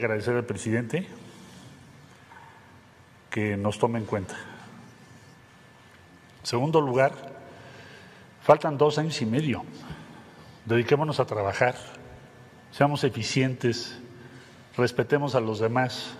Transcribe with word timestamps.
agradecer 0.00 0.34
al 0.34 0.44
presidente 0.44 1.06
que 3.30 3.56
nos 3.56 3.78
tome 3.78 3.98
en 3.98 4.06
cuenta. 4.06 4.34
En 6.40 6.46
segundo 6.46 6.80
lugar, 6.80 7.12
faltan 8.42 8.78
dos 8.78 8.98
años 8.98 9.20
y 9.20 9.26
medio. 9.26 9.62
Dediquémonos 10.64 11.20
a 11.20 11.26
trabajar, 11.26 11.76
seamos 12.72 13.04
eficientes, 13.04 13.98
respetemos 14.76 15.34
a 15.34 15.40
los 15.40 15.58
demás, 15.58 16.14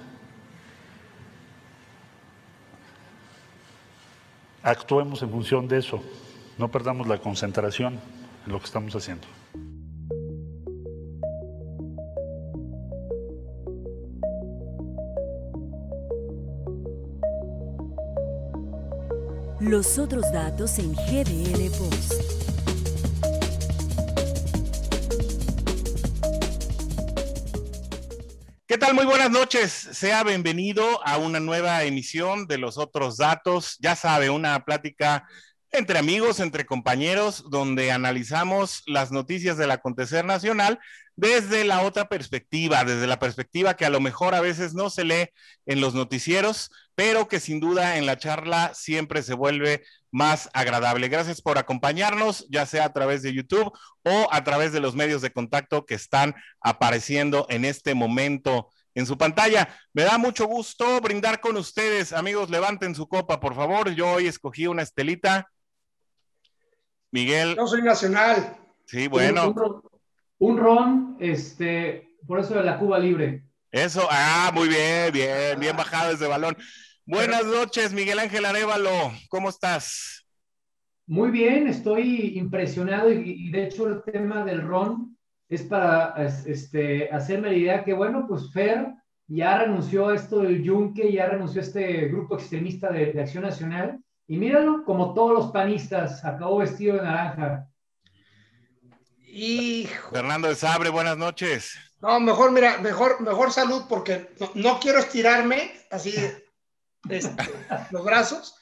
actuemos 4.62 5.22
en 5.22 5.30
función 5.30 5.68
de 5.68 5.78
eso, 5.78 6.02
no 6.58 6.68
perdamos 6.68 7.06
la 7.06 7.18
concentración 7.18 7.98
en 8.46 8.52
lo 8.52 8.58
que 8.58 8.66
estamos 8.66 8.94
haciendo. 8.94 9.26
Los 19.60 19.98
otros 19.98 20.24
datos 20.32 20.78
en 20.78 20.94
GDL 20.94 21.70
Post. 21.76 22.14
¿Qué 28.66 28.78
tal? 28.78 28.94
Muy 28.94 29.04
buenas 29.04 29.30
noches. 29.30 29.70
Sea 29.70 30.24
bienvenido 30.24 31.06
a 31.06 31.18
una 31.18 31.40
nueva 31.40 31.84
emisión 31.84 32.46
de 32.46 32.56
Los 32.56 32.78
Otros 32.78 33.18
Datos. 33.18 33.76
Ya 33.80 33.96
sabe, 33.96 34.30
una 34.30 34.64
plática 34.64 35.28
entre 35.72 35.98
amigos, 35.98 36.40
entre 36.40 36.66
compañeros, 36.66 37.44
donde 37.48 37.92
analizamos 37.92 38.82
las 38.86 39.12
noticias 39.12 39.56
del 39.56 39.70
acontecer 39.70 40.24
nacional 40.24 40.80
desde 41.16 41.64
la 41.64 41.82
otra 41.82 42.08
perspectiva, 42.08 42.82
desde 42.84 43.06
la 43.06 43.18
perspectiva 43.18 43.74
que 43.74 43.84
a 43.84 43.90
lo 43.90 44.00
mejor 44.00 44.34
a 44.34 44.40
veces 44.40 44.74
no 44.74 44.88
se 44.88 45.04
lee 45.04 45.28
en 45.66 45.80
los 45.80 45.94
noticieros, 45.94 46.70
pero 46.94 47.28
que 47.28 47.40
sin 47.40 47.60
duda 47.60 47.98
en 47.98 48.06
la 48.06 48.18
charla 48.18 48.72
siempre 48.74 49.22
se 49.22 49.34
vuelve 49.34 49.84
más 50.10 50.48
agradable. 50.54 51.08
Gracias 51.08 51.42
por 51.42 51.58
acompañarnos, 51.58 52.46
ya 52.48 52.66
sea 52.66 52.86
a 52.86 52.92
través 52.92 53.22
de 53.22 53.34
YouTube 53.34 53.70
o 54.02 54.28
a 54.30 54.44
través 54.44 54.72
de 54.72 54.80
los 54.80 54.94
medios 54.96 55.22
de 55.22 55.30
contacto 55.30 55.84
que 55.84 55.94
están 55.94 56.34
apareciendo 56.60 57.46
en 57.48 57.64
este 57.64 57.94
momento 57.94 58.70
en 58.94 59.06
su 59.06 59.16
pantalla. 59.16 59.68
Me 59.92 60.02
da 60.02 60.18
mucho 60.18 60.46
gusto 60.46 61.00
brindar 61.00 61.40
con 61.40 61.56
ustedes. 61.56 62.12
Amigos, 62.12 62.50
levanten 62.50 62.94
su 62.94 63.08
copa, 63.08 63.40
por 63.40 63.54
favor. 63.54 63.90
Yo 63.94 64.10
hoy 64.12 64.26
escogí 64.26 64.66
una 64.66 64.82
estelita 64.82 65.48
Miguel. 67.12 67.56
Yo 67.56 67.66
soy 67.66 67.82
nacional. 67.82 68.56
Sí, 68.86 69.08
bueno. 69.08 69.82
Un, 70.38 70.58
ron, 70.58 71.16
este, 71.20 72.16
por 72.26 72.40
eso 72.40 72.54
de 72.54 72.64
la 72.64 72.78
Cuba 72.78 72.98
libre. 72.98 73.44
Eso, 73.70 74.06
ah, 74.10 74.50
muy 74.54 74.68
bien, 74.68 75.12
bien, 75.12 75.60
bien 75.60 75.76
bajado 75.76 76.10
desde 76.10 76.26
balón. 76.26 76.56
Buenas 77.04 77.44
noches, 77.44 77.92
Miguel 77.92 78.18
Ángel 78.18 78.44
Arevalo, 78.44 79.12
¿cómo 79.28 79.48
estás? 79.48 80.26
Muy 81.06 81.30
bien, 81.30 81.66
estoy 81.66 82.38
impresionado 82.38 83.12
y, 83.12 83.50
de 83.50 83.64
hecho 83.64 83.88
el 83.88 84.02
tema 84.02 84.44
del 84.44 84.62
ron 84.62 85.16
es 85.48 85.62
para 85.62 86.14
este, 86.46 87.10
hacerme 87.10 87.50
la 87.50 87.56
idea 87.56 87.84
que, 87.84 87.92
bueno, 87.92 88.26
pues 88.28 88.52
Fer 88.52 88.94
ya 89.26 89.58
renunció 89.58 90.08
a 90.08 90.14
esto 90.14 90.40
del 90.40 90.62
yunque, 90.62 91.12
ya 91.12 91.26
renunció 91.26 91.60
a 91.60 91.64
este 91.64 92.08
grupo 92.08 92.36
extremista 92.36 92.90
de, 92.90 93.12
de 93.12 93.20
Acción 93.20 93.42
Nacional 93.42 94.00
y 94.30 94.36
míralo, 94.36 94.84
como 94.84 95.12
todos 95.12 95.32
los 95.32 95.50
panistas, 95.50 96.24
acabó 96.24 96.58
vestido 96.58 96.94
de 96.94 97.02
naranja. 97.02 97.66
Hijo. 99.26 100.12
Fernando 100.12 100.46
de 100.46 100.54
Sabre, 100.54 100.88
buenas 100.88 101.16
noches. 101.16 101.74
No, 102.00 102.20
mejor, 102.20 102.52
mira, 102.52 102.78
mejor, 102.78 103.20
mejor 103.22 103.50
salud 103.50 103.86
porque 103.88 104.30
no, 104.54 104.78
quiero 104.78 105.00
estirarme 105.00 105.72
así 105.90 106.14
este, 107.08 107.44
los 107.90 108.04
brazos, 108.04 108.54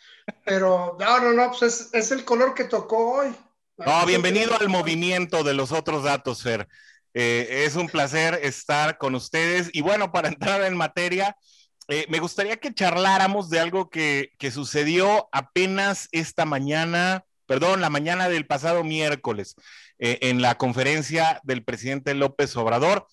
pero 0.42 0.96
no, 0.98 1.20
no, 1.20 1.32
no, 1.34 1.50
pues 1.50 1.90
es, 1.92 2.12
el 2.12 2.24
color 2.24 2.54
que 2.54 2.64
tocó 2.64 3.18
hoy. 3.18 3.36
No, 3.76 4.06
bienvenido 4.06 4.58
al 4.58 4.70
movimiento 4.70 5.44
de 5.44 5.52
los 5.52 5.70
otros 5.72 6.02
datos, 6.02 6.42
Fer. 6.42 6.66
Eh, 7.12 7.64
es 7.66 7.76
un 7.76 7.90
placer 7.90 8.40
estar 8.42 8.96
con 8.96 9.14
ustedes. 9.14 9.68
Y 9.74 9.82
bueno, 9.82 10.12
para 10.12 10.28
entrar 10.28 10.62
en 10.62 10.78
materia, 10.78 11.36
eh, 11.88 12.06
me 12.08 12.20
gustaría 12.20 12.58
que 12.58 12.74
charláramos 12.74 13.48
de 13.48 13.60
algo 13.60 13.88
que, 13.88 14.30
sucedió 14.52 15.28
apenas 15.32 16.08
esta 16.12 16.44
mañana, 16.44 17.24
perdón, 17.46 17.80
la 17.80 17.90
mañana 17.90 18.28
del 18.28 18.46
pasado 18.46 18.84
miércoles, 18.84 19.56
eh, 19.98 20.18
en 20.22 20.42
la 20.42 20.56
conferencia 20.56 21.40
del 21.44 21.64
presidente 21.64 22.14
López 22.14 22.54
Obrador, 22.56 23.06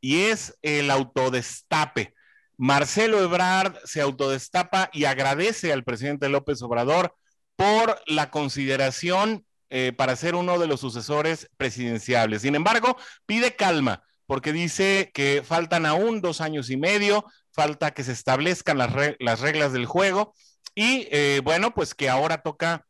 y 0.00 0.22
es 0.22 0.56
el 0.62 0.90
autodestape. 0.90 2.14
Marcelo 2.56 3.20
Ebrard 3.20 3.76
se 3.84 4.00
autodestapa 4.00 4.90
y 4.92 5.04
agradece 5.04 5.72
al 5.72 5.82
presidente 5.82 6.28
López 6.28 6.62
Obrador 6.62 7.16
por 7.56 8.00
la 8.06 8.30
consideración 8.30 9.44
eh, 9.70 9.92
para 9.96 10.14
ser 10.16 10.34
uno 10.34 10.58
de 10.58 10.66
los 10.66 10.80
sucesores 10.80 11.48
presidenciables. 11.56 12.42
Sin 12.42 12.54
embargo, 12.54 12.96
pide 13.26 13.56
calma 13.56 14.04
porque 14.26 14.52
dice 14.52 15.10
que 15.12 15.42
faltan 15.44 15.86
aún 15.86 16.20
dos 16.20 16.40
años 16.40 16.70
y 16.70 16.76
medio, 16.76 17.24
falta 17.52 17.92
que 17.92 18.04
se 18.04 18.12
establezcan 18.12 18.78
las, 18.78 18.92
reglas 19.40 19.72
del 19.72 19.86
juego 19.86 20.34
y 20.74 21.08
eh, 21.10 21.40
bueno, 21.42 21.74
pues 21.74 21.94
que 21.94 22.08
ahora 22.08 22.42
toca 22.42 22.86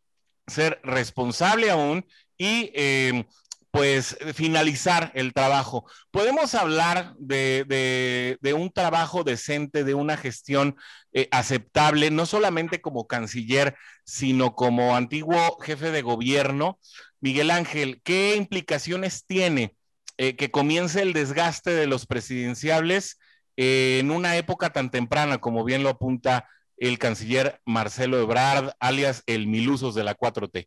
ser 0.47 0.81
responsable 0.83 1.71
aún 1.71 2.07
y 2.37 2.71
em, 2.75 3.25
pues 3.71 4.17
finalizar 4.35 5.13
el 5.15 5.33
trabajo. 5.33 5.89
Podemos 6.11 6.55
hablar 6.55 7.15
de, 7.19 8.37
un 8.55 8.71
trabajo 8.73 9.23
decente, 9.23 9.85
de 9.85 9.95
una 9.95 10.17
gestión 10.17 10.77
eh, 11.13 11.29
aceptable, 11.31 12.11
no 12.11 12.27
solamente 12.27 12.81
como 12.81 13.07
canciller, 13.07 13.77
sino 14.05 14.57
como 14.57 14.97
antiguo 14.97 15.59
jefe 15.61 15.93
de 15.93 16.03
gobierno. 16.03 16.81
Miguel 17.21 17.51
Ángel, 17.51 18.01
¿qué 18.03 18.35
implicaciones 18.35 19.25
tiene 19.25 19.77
eh, 20.19 20.37
que 20.37 20.51
comience 20.51 21.01
el 21.03 21.13
desgaste 21.13 21.71
de 21.71 21.87
los 21.87 22.07
presidenciables 22.07 23.20
en 23.63 24.11
una 24.11 24.39
época 24.39 24.71
tan 24.71 24.91
temprana, 24.91 25.37
como 25.37 25.65
bien 25.65 25.83
lo 25.83 25.91
apunta 25.91 26.49
el 26.79 26.99
canciller 26.99 27.61
Marcelo 27.67 28.19
Ebrard, 28.19 28.71
alias 28.81 29.23
el 29.27 29.49
Milusos 29.49 29.95
de 29.95 30.03
la 30.03 30.17
4T? 30.17 30.67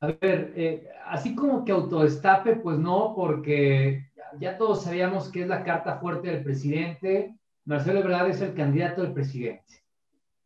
A 0.00 0.06
ver, 0.20 0.52
eh, 0.54 0.88
así 1.06 1.34
como 1.34 1.64
que 1.64 1.72
autodestape, 1.72 2.56
pues 2.56 2.78
no, 2.78 3.12
porque 3.16 4.08
ya 4.38 4.56
todos 4.56 4.84
sabíamos 4.84 5.32
que 5.32 5.42
es 5.42 5.48
la 5.48 5.64
carta 5.64 5.98
fuerte 5.98 6.28
del 6.30 6.44
presidente. 6.44 7.34
Marcelo 7.64 7.98
Ebrard 7.98 8.30
es 8.30 8.40
el 8.40 8.54
candidato 8.54 9.02
del 9.02 9.12
presidente. 9.12 9.82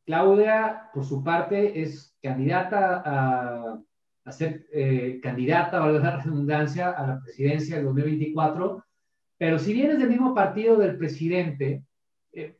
Claudia, 0.07 0.89
por 0.95 1.05
su 1.05 1.23
parte, 1.23 1.83
es 1.83 2.17
candidata 2.23 3.03
a, 3.05 3.79
a 4.25 4.33
ser 4.33 4.67
eh, 4.73 5.21
candidata, 5.23 5.79
valga 5.79 5.99
la 5.99 6.23
redundancia, 6.23 6.89
a 6.93 7.07
la 7.07 7.21
presidencia 7.21 7.77
del 7.77 7.85
2024 7.85 8.83
pero 9.41 9.59
si 9.59 9.73
vienes 9.73 9.99
del 9.99 10.11
mismo 10.11 10.35
partido 10.35 10.77
del 10.77 10.99
presidente, 10.99 11.83
eh, 12.31 12.59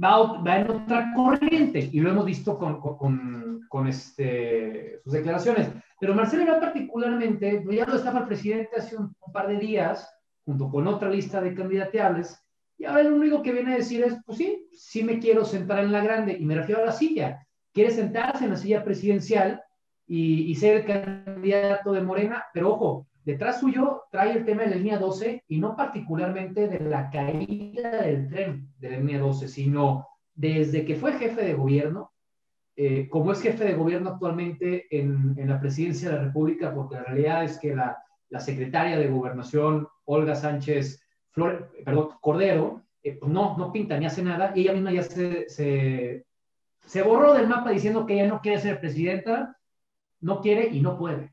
va, 0.00 0.40
va, 0.40 0.60
en 0.60 0.70
otra 0.70 1.12
corriente, 1.16 1.90
y 1.92 1.98
lo 1.98 2.10
hemos 2.10 2.24
visto 2.24 2.56
con, 2.56 3.88
este, 3.88 5.00
sus 5.02 5.14
declaraciones. 5.14 5.72
Pero 5.98 6.14
Marcelo 6.14 6.44
Ebrard 6.44 6.60
particularmente, 6.60 7.62
pues 7.64 7.76
ya 7.76 7.86
lo 7.86 7.96
estaba 7.96 8.20
el 8.20 8.28
presidente 8.28 8.70
hace 8.76 8.96
un, 8.96 9.12
par 9.32 9.48
de 9.48 9.58
días, 9.58 10.08
junto 10.44 10.70
con 10.70 10.86
otra 10.86 11.10
lista 11.10 11.40
de 11.40 11.56
candidateables, 11.56 12.40
y 12.78 12.84
ahora 12.84 13.02
lo 13.02 13.16
único 13.16 13.42
que 13.42 13.52
viene 13.52 13.72
a 13.72 13.78
decir 13.78 14.04
es, 14.04 14.14
pues 14.24 14.38
sí, 14.38 14.68
sí 14.70 15.02
me 15.02 15.18
quiero 15.18 15.44
sentar 15.44 15.80
en 15.80 15.90
la 15.90 16.04
grande, 16.04 16.36
y 16.38 16.44
me 16.44 16.54
refiero 16.54 16.82
a 16.82 16.86
la 16.86 16.92
silla. 16.92 17.44
Quiere 17.72 17.90
sentarse 17.90 18.44
en 18.44 18.50
la 18.50 18.56
silla 18.56 18.84
presidencial 18.84 19.60
y, 20.06 20.42
y 20.44 20.54
ser 20.54 20.76
el 20.76 20.84
candidato 20.84 21.90
de 21.90 22.02
Morena, 22.02 22.44
pero 22.54 22.74
ojo, 22.74 23.08
Detrás 23.24 23.60
suyo 23.60 24.02
trae 24.10 24.32
el 24.32 24.44
tema 24.44 24.62
de 24.62 24.70
la 24.70 24.76
línea 24.76 24.98
12 24.98 25.44
y 25.46 25.58
no 25.58 25.76
particularmente 25.76 26.66
de 26.66 26.80
la 26.80 27.08
caída 27.10 28.02
del 28.02 28.28
tren 28.28 28.68
de 28.78 28.90
la 28.90 28.96
línea 28.98 29.20
12, 29.20 29.46
sino 29.46 30.08
desde 30.34 30.84
que 30.84 30.96
fue 30.96 31.12
jefe 31.12 31.44
de 31.44 31.54
gobierno, 31.54 32.12
eh, 32.74 33.08
como 33.08 33.32
es 33.32 33.40
jefe 33.40 33.64
de 33.64 33.74
gobierno 33.74 34.10
actualmente 34.10 34.86
en, 34.90 35.34
en, 35.36 35.48
la 35.48 35.60
presidencia 35.60 36.08
de 36.08 36.16
la 36.16 36.24
República, 36.24 36.74
porque 36.74 36.96
la 36.96 37.04
realidad 37.04 37.44
es 37.44 37.58
que 37.58 37.76
la, 37.76 37.98
la 38.28 38.40
secretaria 38.40 38.98
de 38.98 39.08
gobernación, 39.08 39.86
Olga 40.04 40.34
Sánchez 40.34 41.00
Flor, 41.30 41.70
perdón, 41.84 42.08
Cordero, 42.20 42.82
eh, 43.02 43.16
pues 43.20 43.30
no, 43.30 43.56
no 43.56 43.72
pinta 43.72 43.98
ni 43.98 44.06
hace 44.06 44.22
nada, 44.22 44.52
y 44.54 44.62
ella 44.62 44.72
misma 44.72 44.92
ya 44.92 45.02
se, 45.02 45.48
se, 45.48 46.26
se 46.86 47.02
borró 47.02 47.34
del 47.34 47.46
mapa 47.46 47.70
diciendo 47.70 48.04
que 48.04 48.14
ella 48.14 48.28
no 48.28 48.40
quiere 48.40 48.58
ser 48.58 48.80
presidenta, 48.80 49.56
no 50.20 50.40
quiere 50.40 50.68
y 50.68 50.80
no 50.80 50.98
puede. 50.98 51.32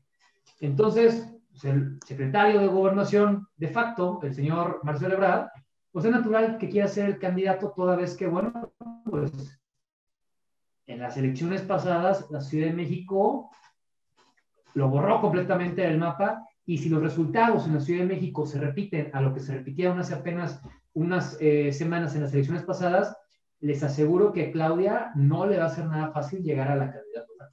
Entonces, 0.60 1.39
el 1.62 1.98
secretario 2.06 2.60
de 2.60 2.68
gobernación 2.68 3.48
de 3.56 3.68
facto, 3.68 4.20
el 4.22 4.34
señor 4.34 4.80
Marcelo 4.82 5.14
Ebrard, 5.14 5.48
pues 5.92 6.04
es 6.04 6.10
natural 6.10 6.58
que 6.58 6.68
quiera 6.68 6.88
ser 6.88 7.06
el 7.06 7.18
candidato 7.18 7.72
toda 7.74 7.96
vez 7.96 8.16
que, 8.16 8.26
bueno, 8.26 8.72
pues 9.04 9.60
en 10.86 11.00
las 11.00 11.16
elecciones 11.16 11.62
pasadas 11.62 12.26
la 12.30 12.40
Ciudad 12.40 12.66
de 12.66 12.74
México 12.74 13.50
lo 14.74 14.88
borró 14.88 15.20
completamente 15.20 15.82
del 15.82 15.98
mapa 15.98 16.44
y 16.64 16.78
si 16.78 16.88
los 16.88 17.02
resultados 17.02 17.66
en 17.66 17.74
la 17.74 17.80
Ciudad 17.80 18.02
de 18.02 18.14
México 18.14 18.46
se 18.46 18.60
repiten 18.60 19.10
a 19.12 19.20
lo 19.20 19.34
que 19.34 19.40
se 19.40 19.54
repitieron 19.54 19.98
hace 19.98 20.14
apenas 20.14 20.60
unas 20.92 21.36
eh, 21.40 21.72
semanas 21.72 22.14
en 22.14 22.22
las 22.22 22.32
elecciones 22.32 22.62
pasadas, 22.62 23.16
les 23.60 23.82
aseguro 23.82 24.32
que 24.32 24.50
Claudia 24.52 25.10
no 25.14 25.46
le 25.46 25.58
va 25.58 25.66
a 25.66 25.74
ser 25.74 25.86
nada 25.86 26.12
fácil 26.12 26.42
llegar 26.42 26.68
a 26.68 26.76
la 26.76 26.92
candidatura. 26.92 27.50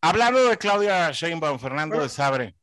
Hablando 0.00 0.48
de 0.48 0.56
Claudia 0.56 1.10
Sheinbaum, 1.10 1.58
Fernando 1.58 2.00
de 2.00 2.08
Sabre, 2.08 2.54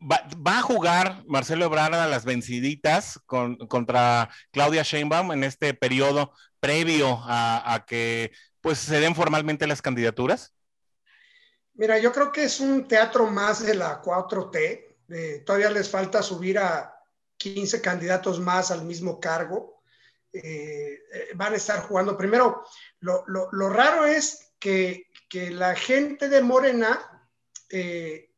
¿va, 0.00 0.58
a 0.58 0.62
jugar 0.62 1.22
Marcelo 1.26 1.64
Ebrard 1.64 1.94
a 1.94 2.06
las 2.06 2.24
venciditas 2.24 3.20
contra 3.26 4.30
Claudia 4.50 4.82
Sheinbaum 4.82 5.32
en 5.32 5.44
este 5.44 5.74
periodo 5.74 6.32
previo 6.60 7.20
a, 7.24 7.84
que 7.86 8.32
pues 8.60 8.78
se 8.78 9.00
den 9.00 9.14
formalmente 9.14 9.66
las 9.66 9.82
candidaturas? 9.82 10.54
Mira, 11.74 11.98
yo 11.98 12.12
creo 12.12 12.32
que 12.32 12.44
es 12.44 12.60
un 12.60 12.88
teatro 12.88 13.26
más 13.26 13.64
de 13.64 13.74
la 13.74 14.02
4T. 14.02 14.96
Eh, 15.08 15.42
todavía 15.44 15.70
les 15.70 15.88
falta 15.90 16.22
subir 16.22 16.58
a 16.58 16.92
15 17.36 17.80
candidatos 17.80 18.40
más 18.40 18.70
al 18.70 18.84
mismo 18.84 19.20
cargo. 19.20 19.82
Eh, 20.32 20.42
eh, 21.12 21.28
van 21.34 21.52
a 21.52 21.56
estar 21.56 21.80
jugando. 21.80 22.16
Primero, 22.16 22.64
lo, 23.00 23.68
raro 23.68 24.06
es 24.06 24.52
que, 24.58 25.06
la 25.50 25.74
gente 25.74 26.30
de 26.30 26.40
Morena 26.40 27.28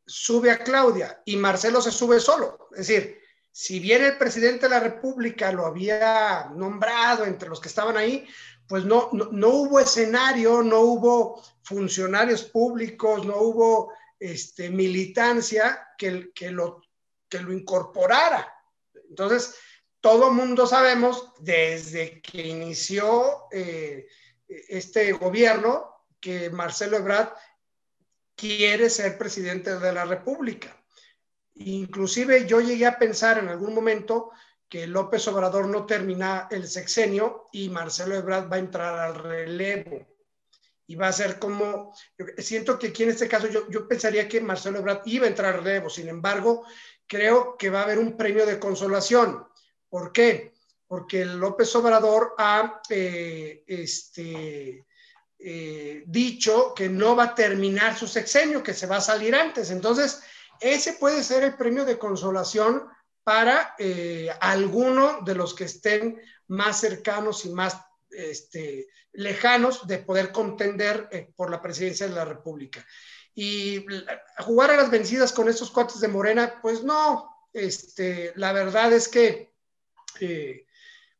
sube 0.09 0.49
a 0.49 0.63
Claudia 0.63 1.21
y 1.25 1.37
Marcelo 1.37 1.81
se 1.81 1.91
sube 1.91 2.19
solo. 2.19 2.69
Es 2.71 2.87
decir, 2.87 3.19
si 3.51 3.79
bien 3.79 4.03
el 4.03 4.17
presidente 4.17 4.65
de 4.65 4.69
la 4.71 4.79
República 4.79 5.51
lo 5.51 5.65
había 5.65 6.49
nombrado 6.55 7.25
entre 7.25 7.49
los 7.49 7.61
que 7.61 7.67
estaban 7.67 7.95
ahí, 7.95 8.27
pues 8.67 8.85
no, 8.85 9.09
no, 9.13 9.29
no 9.31 9.49
hubo 9.49 9.79
escenario, 9.79 10.63
no 10.63 10.79
hubo 10.81 11.43
funcionarios 11.63 12.43
públicos, 12.43 13.25
no 13.25 13.37
hubo 13.37 13.93
este, 14.19 14.69
militancia 14.69 15.87
que, 15.97 16.31
que, 16.33 16.51
lo, 16.51 16.81
que 17.27 17.39
lo 17.39 17.53
incorporara. 17.53 18.51
Entonces, 19.09 19.55
todo 20.01 20.31
mundo 20.31 20.65
sabemos 20.65 21.33
desde 21.39 22.21
que 22.21 22.47
inició 22.47 23.47
eh, 23.51 24.07
este 24.47 25.11
gobierno 25.13 26.05
que 26.19 26.49
Marcelo 26.49 26.97
Ebrard 26.97 27.29
quiere 28.39 28.89
ser 28.89 29.17
presidente 29.17 29.77
de 29.77 29.91
la 29.91 30.05
República. 30.05 30.75
Inclusive 31.55 32.47
yo 32.47 32.61
llegué 32.61 32.85
a 32.85 32.97
pensar 32.97 33.37
en 33.37 33.49
algún 33.49 33.73
momento 33.73 34.31
que 34.69 34.87
López 34.87 35.27
Obrador 35.27 35.67
no 35.67 35.85
termina 35.85 36.47
el 36.49 36.67
sexenio 36.67 37.47
y 37.51 37.69
Marcelo 37.69 38.15
Ebrard 38.15 38.49
va 38.49 38.55
a 38.55 38.59
entrar 38.59 38.97
al 38.97 39.15
relevo. 39.15 40.07
Y 40.87 40.95
va 40.95 41.09
a 41.09 41.13
ser 41.13 41.37
como, 41.37 41.93
siento 42.37 42.79
que 42.79 42.87
aquí 42.87 43.03
en 43.03 43.09
este 43.09 43.27
caso 43.27 43.47
yo, 43.47 43.69
yo 43.69 43.87
pensaría 43.87 44.27
que 44.27 44.41
Marcelo 44.41 44.79
Ebrard 44.79 45.01
iba 45.05 45.25
a 45.25 45.29
entrar 45.29 45.55
al 45.55 45.63
relevo, 45.63 45.89
sin 45.89 46.07
embargo, 46.07 46.65
creo 47.05 47.57
que 47.57 47.69
va 47.69 47.81
a 47.81 47.83
haber 47.83 47.99
un 47.99 48.15
premio 48.15 48.45
de 48.45 48.59
consolación. 48.59 49.45
¿Por 49.89 50.11
qué? 50.11 50.53
Porque 50.87 51.25
López 51.25 51.75
Obrador 51.75 52.33
ha 52.37 52.81
eh, 52.89 53.63
este, 53.67 54.85
eh, 55.39 56.03
dicho 56.05 56.73
que 56.75 56.89
no 56.89 57.15
va 57.15 57.23
a 57.23 57.35
terminar 57.35 57.97
su 57.97 58.07
sexenio, 58.07 58.61
que 58.61 58.73
se 58.73 58.87
va 58.87 58.97
a 58.97 59.01
salir 59.01 59.33
antes. 59.35 59.71
Entonces, 59.71 60.21
ese 60.59 60.93
puede 60.93 61.23
ser 61.23 61.43
el 61.43 61.55
premio 61.55 61.85
de 61.85 61.97
consolación 61.97 62.85
para 63.23 63.75
eh, 63.77 64.29
alguno 64.41 65.21
de 65.21 65.35
los 65.35 65.53
que 65.53 65.65
estén 65.65 66.21
más 66.47 66.79
cercanos 66.79 67.45
y 67.45 67.49
más 67.49 67.77
este, 68.09 68.87
lejanos 69.13 69.87
de 69.87 69.99
poder 69.99 70.31
contender 70.31 71.31
por 71.35 71.49
la 71.49 71.61
presidencia 71.61 72.07
de 72.07 72.15
la 72.15 72.25
República. 72.25 72.85
Y 73.35 73.85
jugar 74.39 74.71
a 74.71 74.75
las 74.75 74.91
vencidas 74.91 75.31
con 75.31 75.47
estos 75.47 75.71
cuates 75.71 76.01
de 76.01 76.09
Morena, 76.09 76.59
pues 76.61 76.83
no, 76.83 77.29
este, 77.53 78.33
la 78.35 78.51
verdad 78.51 78.91
es 78.91 79.07
que, 79.07 79.53
eh, 80.19 80.65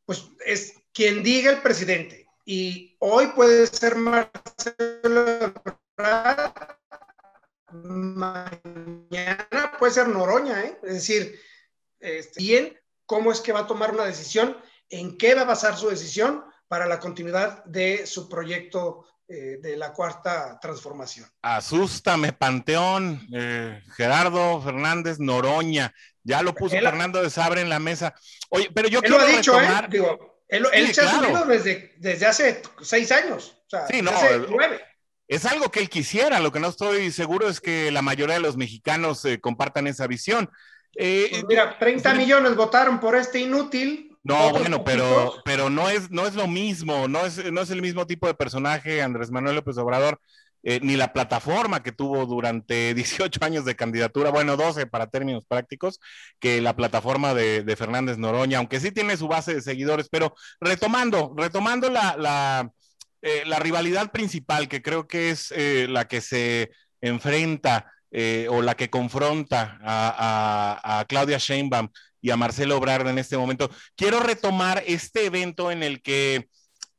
pues 0.06 0.26
es 0.46 0.74
quien 0.94 1.24
diga 1.24 1.50
el 1.50 1.62
presidente. 1.62 2.19
Y 2.52 2.98
hoy 2.98 3.28
puede 3.28 3.68
ser 3.68 3.96
Marcelo 3.96 5.54
mañana 7.72 9.48
puede 9.78 9.94
ser 9.94 10.08
Noroña, 10.08 10.62
¿eh? 10.62 10.80
es 10.82 10.94
decir, 10.94 11.40
este, 12.00 12.42
bien 12.42 12.80
cómo 13.06 13.32
es 13.32 13.40
que 13.42 13.52
va 13.52 13.60
a 13.60 13.68
tomar 13.68 13.92
una 13.92 14.06
decisión, 14.06 14.58
en 14.90 15.16
qué 15.16 15.36
va 15.36 15.42
a 15.42 15.46
basar 15.46 15.78
su 15.78 15.90
decisión 15.90 16.44
para 16.68 16.88
la 16.88 17.00
continuidad 17.00 17.64
de 17.66 18.08
su 18.08 18.28
proyecto 18.28 19.06
eh, 19.28 19.60
de 19.62 19.78
la 19.78 19.94
cuarta 19.94 20.58
transformación. 20.60 21.30
Asústame, 21.44 22.34
Panteón, 22.34 23.28
eh, 23.32 23.80
Gerardo 23.96 24.60
Fernández 24.60 25.20
Noroña, 25.20 25.94
ya 26.24 26.42
lo 26.42 26.56
puso 26.56 26.76
Fernando 26.76 27.22
de 27.22 27.30
Sabre 27.30 27.62
en 27.62 27.70
la 27.70 27.78
mesa. 27.78 28.16
Oye, 28.50 28.72
pero 28.74 28.90
yo 28.90 29.02
quiero 29.02 29.20
lo 29.20 29.24
ha 29.24 29.28
dicho, 29.28 29.62
¿eh? 29.62 29.68
Digo, 29.88 30.29
él, 30.50 30.94
se 30.94 31.02
ha 31.02 31.12
subido 31.12 31.46
desde, 31.46 31.94
desde 31.98 32.26
hace 32.26 32.62
seis 32.82 33.12
años, 33.12 33.56
o 33.68 33.70
sea, 33.70 33.88
sí, 33.88 34.02
no, 34.02 34.12
hace 34.12 34.40
nueve. 34.50 34.82
Es 35.28 35.46
algo 35.46 35.70
que 35.70 35.80
él 35.80 35.90
quisiera, 35.90 36.40
lo 36.40 36.52
que 36.52 36.60
no 36.60 36.68
estoy 36.68 37.12
seguro 37.12 37.48
es 37.48 37.62
que 37.62 37.92
la 37.92 38.02
mayoría 38.02 38.36
de 38.36 38.42
los 38.42 38.58
mexicanos 38.58 39.24
compartan 39.42 39.86
esa 39.86 40.08
visión. 40.08 40.50
Pues 40.92 41.46
mira, 41.48 41.78
30 41.78 42.16
millones 42.16 42.56
votaron 42.56 43.00
por 43.00 43.16
este 43.16 43.40
inútil, 43.40 44.10
no, 44.24 44.52
bueno, 44.52 44.84
pero, 44.84 45.36
pero 45.46 45.70
no, 45.70 45.90
es, 45.90 46.12
no 46.12 46.28
es 46.28 46.36
lo 46.36 46.48
mismo, 46.48 47.08
no 47.08 47.26
es, 47.26 47.52
no 47.52 47.62
es 47.62 47.70
el 47.72 47.82
mismo 47.82 48.06
tipo 48.06 48.28
de 48.28 48.34
personaje 48.34 49.02
Andrés 49.02 49.32
Manuel 49.32 49.56
López 49.56 49.78
Obrador, 49.78 50.20
eh, 50.64 50.80
ni 50.82 50.96
la 50.98 51.14
plataforma 51.14 51.82
que 51.84 51.92
tuvo 51.92 52.26
durante 52.26 52.94
18 52.96 53.44
años 53.44 53.66
de 53.66 53.76
candidatura, 53.76 54.30
bueno, 54.30 54.58
12 54.58 54.88
para 54.88 55.08
términos 55.08 55.46
prácticos, 55.46 56.00
que 56.40 56.62
la 56.62 56.76
plataforma 56.76 57.34
de, 57.34 57.76
Fernández 57.78 58.18
Noroña, 58.18 58.58
aunque 58.58 58.80
sí 58.80 58.92
tiene 58.92 59.16
su 59.16 59.28
base 59.28 59.54
de 59.56 59.62
seguidores, 59.62 60.10
pero 60.10 60.36
retomando, 60.60 61.34
retomando 61.38 61.90
la, 61.90 62.16
la, 62.18 62.72
eh, 63.22 63.44
rivalidad 63.60 64.12
principal, 64.12 64.68
que 64.68 64.82
creo 64.82 65.08
que 65.08 65.30
es 65.30 65.52
eh, 65.56 65.88
la 65.90 66.08
que 66.08 66.22
se 66.22 66.72
enfrenta 67.02 67.92
o 68.50 68.64
la 68.64 68.76
que 68.76 68.90
confronta 68.90 69.78
a, 69.84 71.00
a, 71.00 71.06
Claudia 71.06 71.38
Sheinbaum 71.38 71.90
y 72.22 72.32
a 72.32 72.38
Marcelo 72.38 72.76
Obrard 72.76 73.08
en 73.08 73.20
este 73.20 73.38
momento. 73.38 73.70
Quiero 73.96 74.20
retomar 74.20 74.84
este 74.88 75.26
evento 75.26 75.70
en 75.70 75.84
el 75.84 76.02
que 76.02 76.50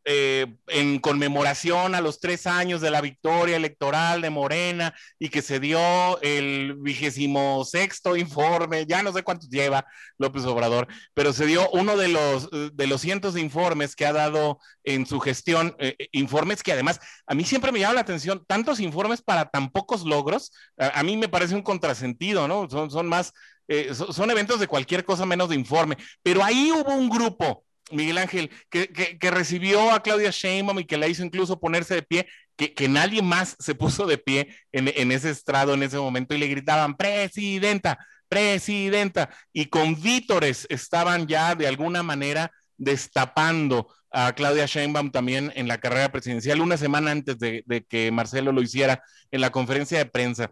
eh, 0.05 0.47
en 0.69 0.99
conmemoración 0.99 1.95
a 1.95 2.01
los 2.01 2.21
tres 2.21 2.47
años 2.47 2.81
de 2.81 2.91
la 2.91 3.03
victoria 3.03 3.57
electoral 3.57 4.23
de 4.23 4.31
Morena 4.31 4.95
y 5.19 5.29
que 5.29 5.43
se 5.43 5.61
dio 5.61 6.21
el 6.23 6.75
vigésimo 6.79 7.65
sexto 7.67 8.17
informe, 8.17 8.87
ya 8.87 9.03
no 9.03 9.13
sé 9.13 9.23
cuántos 9.23 9.51
lleva 9.51 9.87
López 10.17 10.45
Obrador, 10.45 10.89
pero 11.13 11.35
se 11.35 11.45
dio 11.45 11.69
uno 11.71 11.99
de 11.99 12.09
los, 12.09 12.49
de 12.51 12.87
los 12.87 13.03
cientos 13.03 13.35
de 13.35 13.43
informes 13.43 13.95
que 13.95 14.07
ha 14.07 14.13
dado 14.15 14.59
en 14.85 15.05
su 15.05 15.21
gestión, 15.21 15.77
eh, 15.79 15.97
informes 16.13 16.63
que 16.63 16.73
además 16.73 16.99
a 17.27 17.35
mí 17.35 17.45
siempre 17.45 17.71
me 17.71 17.81
llama 17.81 17.95
la 17.95 18.01
atención, 18.01 18.45
tantos 18.47 18.81
informes 18.81 19.21
para 19.21 19.51
tan 19.51 19.71
pocos 19.71 20.05
logros, 20.05 20.53
a, 20.79 21.03
mí 21.03 21.17
me 21.17 21.29
parece 21.29 21.55
un 21.55 21.63
contrasentido, 21.63 22.49
¿no? 22.49 22.69
Son, 22.71 22.91
son 22.91 23.07
más, 23.07 23.33
eh, 23.69 23.93
son 23.95 24.31
eventos 24.31 24.61
de 24.61 24.67
cualquier 24.67 25.05
cosa 25.05 25.27
menos 25.27 25.51
de 25.51 25.57
informe, 25.57 25.97
pero 26.23 26.43
ahí 26.43 26.73
hubo 26.73 26.95
un 26.95 27.11
grupo 27.11 27.65
Miguel 27.91 28.19
Ángel, 28.19 28.51
que, 28.69 29.19
recibió 29.31 29.93
a 29.93 30.03
Claudia 30.03 30.31
Sheinbaum 30.31 30.81
y 30.81 30.85
que 30.85 30.97
la 30.97 31.09
hizo 31.09 31.25
incluso 31.25 31.61
ponerse 31.61 31.95
de 31.95 32.03
pie, 32.03 32.27
que, 32.57 32.89
nadie 32.89 33.23
más 33.23 33.57
se 33.59 33.75
puso 33.75 34.07
de 34.07 34.19
pie 34.19 34.55
en, 34.73 35.13
ese 35.13 35.31
estrado 35.31 35.75
en 35.75 35.83
ese 35.83 35.99
momento 35.99 36.35
y 36.35 36.39
le 36.39 36.49
gritaban, 36.49 36.97
presidenta, 36.97 37.99
presidenta, 38.29 39.31
y 39.53 39.67
con 39.67 40.01
vítores 40.01 40.67
estaban 40.71 41.27
ya 41.27 41.55
de 41.55 41.67
alguna 41.67 42.03
manera 42.03 42.53
destapando 42.77 43.89
a 44.11 44.33
Claudia 44.35 44.67
Sheinbaum 44.67 45.11
también 45.11 45.53
en 45.55 45.69
la 45.69 45.79
carrera 45.79 46.11
presidencial 46.11 46.61
una 46.61 46.77
semana 46.77 47.13
antes 47.13 47.39
de, 47.39 47.65
que 47.89 48.11
Marcelo 48.11 48.53
lo 48.53 48.63
hiciera 48.63 49.03
en 49.31 49.41
la 49.41 49.51
conferencia 49.51 49.99
de 49.99 50.07
prensa. 50.07 50.51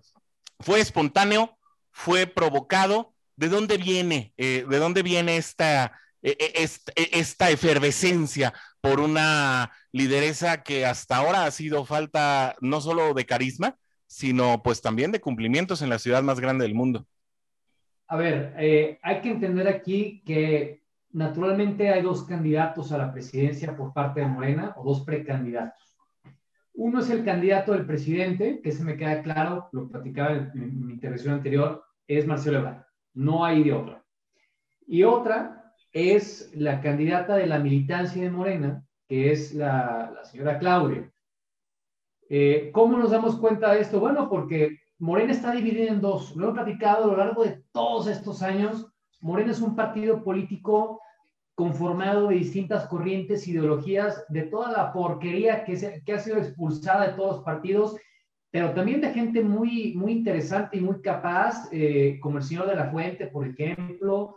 Fue 0.61 0.81
espontáneo, 0.81 1.59
fue 1.91 2.27
provocado. 2.27 3.15
¿De 3.37 3.49
dónde 3.49 3.77
viene? 3.77 4.33
Eh, 4.37 4.65
¿De 4.69 4.79
dónde 4.79 5.03
viene 5.03 5.37
esta 5.37 5.93
esta 6.23 7.51
efervescencia 7.51 8.53
por 8.81 9.01
una 9.01 9.71
lideresa 9.93 10.63
que 10.63 10.87
hasta 10.87 11.17
ahora 11.17 11.45
ha 11.45 11.51
sido 11.51 11.85
falta 11.85 12.57
no 12.61 12.81
solo 12.81 13.15
de 13.15 13.27
carisma, 13.27 13.77
sino 14.07 14.63
pues 14.63 14.81
también 14.81 15.13
de 15.13 15.21
cumplimientos 15.21 15.83
en 15.83 15.91
la 15.91 15.99
ciudad 15.99 16.23
más 16.23 16.41
grande 16.41 16.65
del 16.65 16.75
mundo. 16.75 17.07
A 18.09 18.17
ver, 18.17 18.55
eh, 18.59 18.99
hay 19.03 19.21
que 19.21 19.31
entender 19.31 19.69
aquí 19.69 20.23
que 20.25 20.83
naturalmente 21.11 21.91
hay 21.91 22.03
dos 22.03 22.25
candidatos 22.25 22.91
a 22.91 22.99
la 22.99 23.13
presidencia 23.13 23.77
por 23.77 23.93
parte 23.93 24.21
de 24.21 24.27
Morena 24.27 24.73
o 24.77 24.85
dos 24.85 25.05
precandidatos. 25.05 25.97
Uno 26.73 27.01
es 27.01 27.11
el 27.11 27.25
candidato 27.25 27.73
del 27.73 27.87
presidente, 27.87 28.61
que 28.63 28.73
se 28.73 28.85
me 28.85 28.97
queda 28.97 29.23
claro, 29.23 29.69
lo 29.73 29.89
platicaba 29.89 30.33
en, 30.33 30.87
mi 30.87 30.95
intervención 30.95 31.35
anterior, 31.35 31.85
es 32.07 32.27
Marcelo 32.27 32.59
Ebrard. 32.59 32.85
No 33.15 33.45
hay 33.45 33.65
de 33.65 33.73
otro. 33.73 34.05
Y 34.87 35.03
otra 35.03 35.58
es 35.93 36.51
la 36.55 36.81
candidata 36.81 37.37
de 37.37 37.47
la 37.47 37.59
militancia 37.59 38.23
de 38.23 38.31
Morena, 38.31 38.85
que 39.09 39.33
es 39.33 39.55
la, 39.55 40.13
señora 40.25 40.59
Claudia. 40.59 41.11
Eh, 42.29 42.71
¿Cómo 42.73 42.99
nos 42.99 43.11
damos 43.11 43.37
cuenta 43.37 43.73
de 43.73 43.81
esto? 43.81 44.01
Bueno, 44.01 44.29
porque 44.29 44.79
Morena 44.99 45.33
está 45.33 45.53
dividida 45.53 45.91
en 45.91 46.01
dos. 46.01 46.37
Lo 46.37 46.51
he 46.51 46.53
platicado 46.53 47.05
a 47.05 47.07
lo 47.07 47.17
largo 47.17 47.45
de 47.45 47.63
todos 47.73 48.07
estos 48.07 48.43
años. 48.43 48.87
Morena 49.21 49.53
es 49.53 49.61
un 49.61 49.75
partido 49.75 50.23
político 50.23 51.01
conformado 51.55 52.29
de 52.29 52.37
distintas 52.37 52.87
corrientes, 52.87 53.49
ideologías, 53.49 54.25
de 54.29 54.43
toda 54.43 54.71
la 54.71 54.93
porquería 54.93 55.65
que, 55.65 55.77
se, 55.77 56.03
que 56.05 56.13
ha 56.13 56.19
sido 56.21 56.37
expulsada 56.39 57.09
de 57.09 57.15
todos 57.15 57.37
los 57.37 57.45
partidos, 57.45 57.97
pero 58.51 58.73
también 58.75 59.01
de 59.01 59.13
gente 59.13 59.43
muy, 59.43 59.95
muy 59.95 60.13
interesante 60.13 60.77
y 60.77 60.81
muy 60.81 61.01
capaz, 61.01 61.69
eh, 61.73 62.19
como 62.21 62.39
el 62.39 62.45
señor 62.45 62.69
de 62.69 62.77
la 62.77 62.91
Fuente, 62.91 63.27
por 63.27 63.47
ejemplo. 63.47 64.37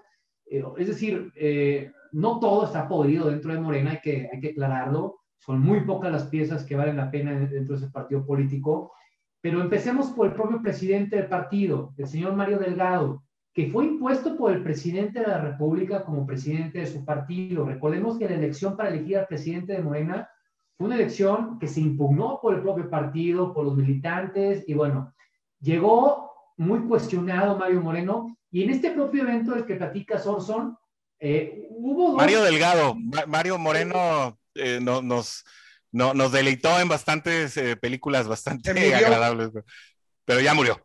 Eh, 0.52 0.64
es 0.78 0.88
decir, 0.88 1.32
eh, 1.36 1.92
no 2.12 2.40
todo 2.40 2.66
está 2.66 2.88
podrido 2.88 3.30
dentro 3.30 3.54
de 3.54 3.60
Morena, 3.60 3.92
hay 3.92 4.02
que, 4.02 4.30
hay 4.32 4.40
que 4.42 4.50
aclararlo. 4.50 5.22
Son 5.40 5.60
muy 5.62 5.82
pocas 5.82 6.12
las 6.12 6.26
piezas 6.26 6.66
que 6.66 6.76
valen 6.76 6.98
la 6.98 7.10
pena 7.10 7.32
dentro 7.32 7.76
de 7.76 7.84
ese 7.84 7.92
partido 7.92 8.26
político. 8.26 8.92
Pero 9.40 9.62
empecemos 9.62 10.12
por 10.12 10.28
el 10.28 10.34
propio 10.34 10.62
presidente 10.62 11.16
del 11.16 11.28
partido, 11.28 11.94
el 11.98 12.06
señor 12.06 12.36
Mario 12.36 12.60
Delgado, 12.60 13.24
que 13.54 13.72
fue 13.72 13.86
impuesto 13.86 14.38
por 14.38 14.52
el 14.52 14.62
presidente 14.62 15.22
de 15.22 15.28
la 15.28 15.40
República 15.40 16.04
como 16.04 16.28
presidente 16.28 16.80
de 16.80 16.86
su 16.86 17.04
partido. 17.04 17.66
Recordemos 17.66 18.20
que 18.20 18.30
la 18.30 18.36
elección 18.36 18.76
para 18.76 18.90
elegir 18.90 19.18
al 19.18 19.28
presidente 19.28 19.74
de 19.74 19.82
Morena 19.82 20.30
fue 20.78 20.88
una 20.88 20.96
elección 20.96 21.60
que 21.60 21.68
se 21.68 21.82
impugnó 21.82 22.40
por 22.42 22.54
el 22.54 22.62
propio 22.62 22.90
partido, 22.90 23.54
por 23.54 23.66
los 23.66 23.76
militantes, 23.76 24.64
y 24.68 24.74
bueno, 24.74 25.14
llegó 25.60 26.32
muy 26.58 26.80
cuestionado 26.82 27.58
Mario 27.58 27.82
Moreno, 27.82 28.38
y 28.52 28.64
en 28.64 28.72
este 28.72 28.92
propio 28.92 29.24
evento 29.24 29.54
del 29.54 29.66
que 29.66 29.76
platica 29.76 30.20
Sorson, 30.20 30.78
eh, 31.20 31.68
hubo... 31.70 32.16
Mario 32.16 32.44
Delgado, 32.44 32.96
Mario 33.28 33.58
Moreno 33.58 34.38
eh, 34.56 34.80
nos, 34.82 35.46
no, 35.92 36.14
nos 36.14 36.32
deleitó 36.32 36.80
en 36.80 36.90
bastantes 36.90 37.56
eh, 37.58 37.76
películas 37.76 38.28
bastante 38.28 38.72
agradables, 38.94 39.52
pero 40.26 40.42
ya 40.42 40.54
murió. 40.54 40.82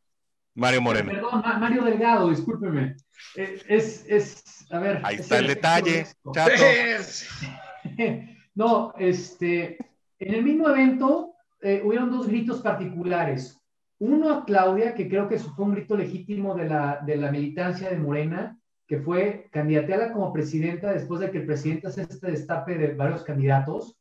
Mario 0.56 0.80
Moreno. 0.80 1.12
Perdón, 1.12 1.42
Mario 1.60 1.84
Delgado, 1.84 2.30
discúlpeme. 2.30 2.96
Eh, 3.36 3.62
es, 3.68 4.06
es, 4.08 4.66
a 4.70 4.78
ver. 4.78 5.02
Ahí 5.04 5.16
está 5.16 5.38
el, 5.38 5.48
detalle, 5.48 6.06
no, 8.54 8.94
este, 8.98 9.76
en 10.18 10.34
el 10.34 10.42
mismo 10.42 10.70
evento 10.70 11.34
eh, 11.60 11.82
hubieron 11.84 12.10
dos 12.10 12.26
gritos 12.26 12.62
particulares. 12.62 13.60
Uno 13.98 14.30
a 14.30 14.44
Claudia, 14.44 14.94
que 14.94 15.08
creo 15.08 15.28
que 15.28 15.38
fue 15.38 15.64
un 15.64 15.74
grito 15.74 15.96
legítimo 15.96 16.54
de 16.54 16.68
la, 16.68 17.00
de 17.04 17.16
la 17.16 17.30
militancia 17.30 17.88
de 17.88 17.98
Morena, 17.98 18.58
que 18.86 18.98
fue 18.98 19.48
candidateada 19.50 20.12
como 20.12 20.32
presidenta 20.32 20.92
después 20.92 21.20
de 21.20 21.30
que 21.30 21.38
el 21.38 21.46
presidente 21.46 21.88
hace 21.88 22.02
este 22.02 22.30
destape 22.30 22.76
de 22.76 22.94
varios 22.94 23.24
candidatos. 23.24 23.98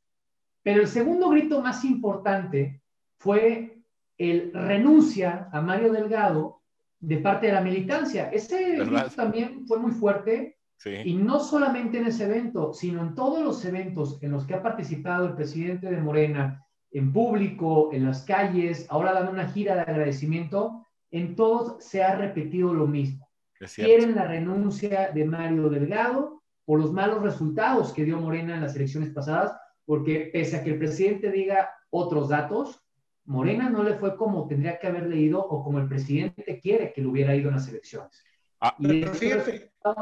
Pero 0.61 0.81
el 0.81 0.87
segundo 0.87 1.29
grito 1.29 1.61
más 1.61 1.83
importante 1.85 2.81
fue 3.17 3.81
el 4.17 4.51
renuncia 4.53 5.49
a 5.51 5.61
Mario 5.61 5.91
Delgado 5.91 6.61
de 6.99 7.17
parte 7.17 7.47
de 7.47 7.53
la 7.53 7.61
militancia. 7.61 8.29
Ese 8.31 8.77
evento 8.77 9.09
también 9.15 9.65
fue 9.67 9.79
muy 9.79 9.91
fuerte 9.91 10.57
y 10.83 11.15
no 11.15 11.39
solamente 11.39 11.97
en 11.97 12.07
ese 12.07 12.25
evento, 12.25 12.73
sino 12.73 13.01
en 13.01 13.15
todos 13.15 13.43
los 13.43 13.63
eventos 13.65 14.21
en 14.21 14.31
los 14.31 14.45
que 14.45 14.55
ha 14.55 14.63
participado 14.63 15.27
el 15.27 15.35
presidente 15.35 15.89
de 15.89 16.01
Morena, 16.01 16.64
en 16.95 17.11
público, 17.11 17.89
en 17.91 18.05
las 18.05 18.23
calles, 18.23 18.87
ahora 18.89 19.11
dando 19.11 19.33
una 19.33 19.49
gira 19.49 19.75
de 19.75 19.81
agradecimiento, 19.81 20.87
en 21.11 21.35
todos 21.35 21.83
se 21.83 22.01
ha 22.01 22.15
repetido 22.15 22.73
lo 22.73 22.87
mismo. 22.87 23.27
Quieren 23.75 24.15
la 24.15 24.25
renuncia 24.25 25.11
de 25.11 25.25
Mario 25.25 25.69
Delgado 25.69 26.41
por 26.63 26.79
los 26.79 26.93
malos 26.93 27.21
resultados 27.21 27.91
que 27.91 28.05
dio 28.05 28.17
Morena 28.17 28.55
en 28.55 28.61
las 28.61 28.77
elecciones 28.77 29.09
pasadas, 29.09 29.57
porque 29.83 30.29
pese 30.31 30.55
a 30.55 30.63
que 30.63 30.71
el 30.71 30.79
presidente 30.79 31.31
diga 31.31 31.69
otros 31.89 32.29
datos, 32.29 32.81
Morena 33.25 33.69
no 33.69 33.83
le 33.83 33.95
fue 33.95 34.15
como 34.15 34.47
tendría 34.47 34.79
que 34.79 34.87
haber 34.87 35.07
leído 35.07 35.45
o 35.45 35.65
como 35.65 35.79
el 35.79 35.89
presidente 35.89 36.61
quiere 36.61 36.93
que 36.93 37.01
le 37.01 37.07
hubiera 37.07 37.35
ido 37.35 37.49
en 37.49 37.55
las 37.55 37.67
elecciones. 37.67 38.23
Ah, 38.59 38.75
y 38.79 39.03
es 39.03 39.19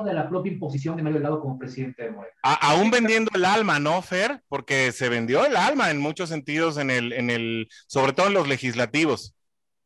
de 0.06 0.14
la 0.14 0.30
propia 0.30 0.52
imposición 0.52 0.96
de 0.96 1.04
Mario 1.04 1.20
Delgado 1.20 1.42
como 1.42 1.60
presidente 1.60 2.04
de 2.04 2.12
Morena. 2.12 2.34
aún 2.42 2.90
vendiendo 2.90 3.32
el 3.34 3.44
alma, 3.44 3.80
¿no, 3.80 4.02
Fer? 4.02 4.42
Porque 4.48 4.92
se 4.92 5.10
vendió 5.10 5.46
el 5.46 5.58
alma 5.58 5.92
en 5.92 6.00
muchos 6.00 6.30
sentidos, 6.30 6.78
en 6.78 6.90
el, 6.90 7.12
en 7.12 7.30
el, 7.30 7.68
sobre 7.88 8.14
todo 8.14 8.28
en 8.28 8.34
los 8.34 8.48
legislativos. 8.48 9.36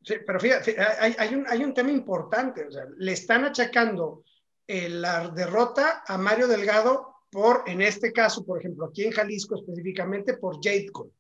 Sí, 0.03 0.15
pero 0.25 0.39
fíjate, 0.39 0.77
hay, 0.79 1.36
un, 1.36 1.45
hay 1.47 1.63
un 1.63 1.74
tema 1.74 1.91
importante. 1.91 2.65
O 2.65 2.71
sea, 2.71 2.83
le 2.97 3.12
están 3.12 3.45
achacando 3.45 4.24
eh, 4.67 4.88
la 4.89 5.29
derrota 5.29 6.03
a 6.05 6.17
Mario 6.17 6.47
Delgado 6.47 7.15
por, 7.31 7.63
en 7.65 7.81
este 7.81 8.13
caso, 8.13 8.45
por 8.45 8.59
ejemplo, 8.59 8.86
aquí 8.86 9.03
en 9.03 9.12
Jalisco 9.12 9.55
específicamente, 9.55 10.36
por 10.38 10.63
Jadecon. 10.63 11.12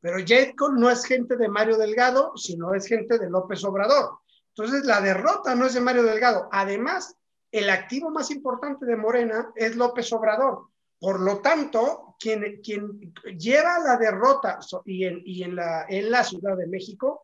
Pero 0.00 0.18
Jacob 0.24 0.74
no 0.78 0.90
es 0.90 1.04
gente 1.04 1.36
de 1.36 1.48
Mario 1.48 1.76
Delgado, 1.76 2.32
sino 2.36 2.74
es 2.74 2.86
gente 2.86 3.18
de 3.18 3.28
López 3.28 3.64
Obrador. 3.64 4.18
Entonces, 4.58 4.86
la 4.86 5.00
derrota 5.00 5.54
no 5.54 5.66
es 5.66 5.74
de 5.74 5.80
Mario 5.80 6.02
Delgado. 6.02 6.48
Además, 6.50 7.16
el 7.52 7.70
activo 7.70 8.10
más 8.10 8.32
importante 8.32 8.86
de 8.86 8.96
Morena 8.96 9.52
es 9.54 9.76
López 9.76 10.12
Obrador. 10.12 10.66
Por 10.98 11.20
lo 11.20 11.38
tanto, 11.38 12.16
quien, 12.18 12.60
quien 12.60 13.14
lleva 13.38 13.78
la 13.78 13.96
derrota 13.96 14.58
y, 14.84 15.04
en, 15.04 15.22
y 15.24 15.44
en, 15.44 15.54
la, 15.54 15.86
en 15.88 16.10
la 16.10 16.24
Ciudad 16.24 16.56
de 16.56 16.66
México 16.66 17.22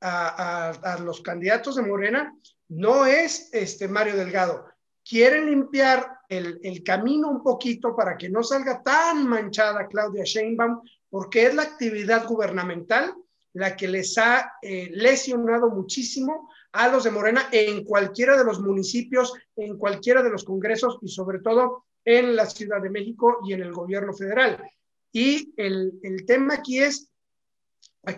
a, 0.00 0.98
los 1.04 1.20
candidatos 1.20 1.76
de 1.76 1.82
Morena 1.82 2.34
no 2.68 3.04
es 3.04 3.50
este 3.52 3.86
Mario 3.86 4.16
Delgado. 4.16 4.64
Quieren 5.04 5.50
limpiar 5.50 6.20
el, 6.30 6.60
el, 6.62 6.82
camino 6.82 7.28
un 7.28 7.42
poquito 7.42 7.94
para 7.94 8.16
que 8.16 8.30
no 8.30 8.42
salga 8.42 8.82
tan 8.82 9.28
manchada 9.28 9.86
Claudia 9.86 10.24
Sheinbaum 10.24 10.80
porque 11.10 11.44
es 11.44 11.54
la 11.54 11.62
actividad 11.62 12.26
gubernamental 12.26 13.14
la 13.52 13.76
que 13.76 13.88
les 13.88 14.16
ha 14.18 14.52
eh, 14.62 14.90
lesionado 14.92 15.70
muchísimo 15.70 16.48
a 16.72 16.88
los 16.88 17.04
de 17.04 17.10
Morena 17.10 17.48
en 17.52 17.84
cualquiera 17.84 18.36
de 18.36 18.44
los 18.44 18.60
municipios, 18.60 19.32
en 19.56 19.76
cualquiera 19.76 20.22
de 20.22 20.30
los 20.30 20.44
congresos 20.44 20.98
y 21.02 21.08
sobre 21.08 21.40
todo 21.40 21.84
en 22.04 22.36
la 22.36 22.46
Ciudad 22.46 22.80
de 22.80 22.90
México 22.90 23.38
y 23.44 23.52
en 23.52 23.62
el 23.62 23.72
gobierno 23.72 24.12
federal. 24.12 24.62
Y 25.12 25.52
el, 25.56 26.24
tema 26.26 26.54
aquí 26.54 26.78
es 26.78 27.08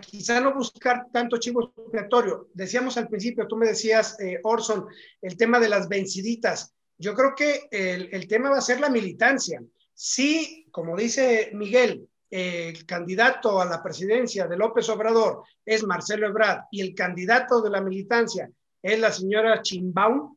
quizá 0.00 0.40
no 0.40 0.54
buscar 0.54 1.06
tanto 1.12 1.38
chivo 1.38 1.72
expiatorio. 1.76 2.48
Decíamos 2.54 2.96
al 2.96 3.08
principio, 3.08 3.48
tú 3.48 3.56
me 3.56 3.66
decías, 3.66 4.18
eh, 4.20 4.38
Orson, 4.44 4.86
el 5.20 5.36
tema 5.36 5.58
de 5.58 5.68
las 5.68 5.88
venciditas. 5.88 6.74
Yo 6.98 7.14
creo 7.14 7.34
que 7.34 7.66
el, 7.70 8.08
el 8.12 8.28
tema 8.28 8.50
va 8.50 8.58
a 8.58 8.62
ser 8.62 8.78
la 8.78 8.90
militancia. 8.90 9.62
Sí, 9.94 10.68
como 10.70 10.96
dice 10.96 11.50
Miguel, 11.54 12.08
el 12.32 12.86
candidato 12.86 13.60
a 13.60 13.66
la 13.66 13.82
presidencia 13.82 14.46
de 14.46 14.56
López 14.56 14.88
Obrador 14.88 15.42
es 15.66 15.84
Marcelo 15.84 16.26
Ebrard 16.26 16.62
y 16.70 16.80
el 16.80 16.94
candidato 16.94 17.60
de 17.60 17.68
la 17.68 17.82
militancia 17.82 18.50
es 18.80 18.98
la 18.98 19.12
señora 19.12 19.60
Chimbaum, 19.60 20.34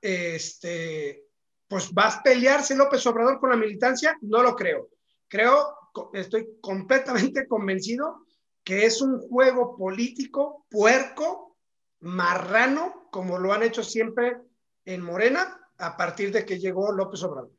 Este, 0.00 1.24
pues 1.66 1.90
va 1.90 2.06
a 2.06 2.22
pelearse 2.22 2.76
López 2.76 3.04
Obrador 3.06 3.40
con 3.40 3.50
la 3.50 3.56
militancia, 3.56 4.16
no 4.20 4.40
lo 4.40 4.54
creo. 4.54 4.88
Creo, 5.26 5.76
estoy 6.12 6.58
completamente 6.60 7.48
convencido 7.48 8.24
que 8.62 8.86
es 8.86 9.02
un 9.02 9.18
juego 9.18 9.76
político 9.76 10.64
puerco, 10.70 11.56
marrano, 11.98 13.08
como 13.10 13.36
lo 13.38 13.52
han 13.52 13.64
hecho 13.64 13.82
siempre 13.82 14.36
en 14.84 15.02
Morena 15.02 15.60
a 15.78 15.96
partir 15.96 16.30
de 16.30 16.46
que 16.46 16.60
llegó 16.60 16.92
López 16.92 17.20
Obrador. 17.24 17.50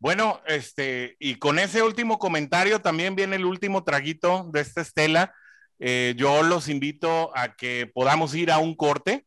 Bueno, 0.00 0.40
este, 0.46 1.16
y 1.18 1.36
con 1.36 1.58
ese 1.58 1.82
último 1.82 2.18
comentario 2.18 2.80
también 2.80 3.16
viene 3.16 3.36
el 3.36 3.44
último 3.44 3.82
traguito 3.82 4.48
de 4.52 4.60
esta 4.60 4.80
estela. 4.80 5.34
Eh, 5.80 6.14
yo 6.16 6.42
los 6.42 6.68
invito 6.68 7.36
a 7.36 7.54
que 7.54 7.90
podamos 7.92 8.34
ir 8.34 8.52
a 8.52 8.58
un 8.58 8.76
corte, 8.76 9.26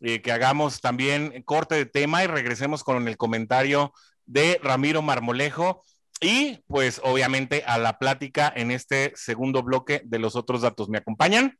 eh, 0.00 0.22
que 0.22 0.32
hagamos 0.32 0.80
también 0.80 1.42
corte 1.42 1.74
de 1.74 1.86
tema 1.86 2.22
y 2.22 2.28
regresemos 2.28 2.84
con 2.84 3.08
el 3.08 3.16
comentario 3.16 3.92
de 4.24 4.60
Ramiro 4.62 5.02
Marmolejo 5.02 5.84
y 6.20 6.62
pues 6.68 7.00
obviamente 7.02 7.64
a 7.66 7.78
la 7.78 7.98
plática 7.98 8.52
en 8.54 8.70
este 8.70 9.12
segundo 9.16 9.62
bloque 9.62 10.02
de 10.04 10.20
los 10.20 10.36
otros 10.36 10.62
datos. 10.62 10.88
¿Me 10.88 10.98
acompañan? 10.98 11.58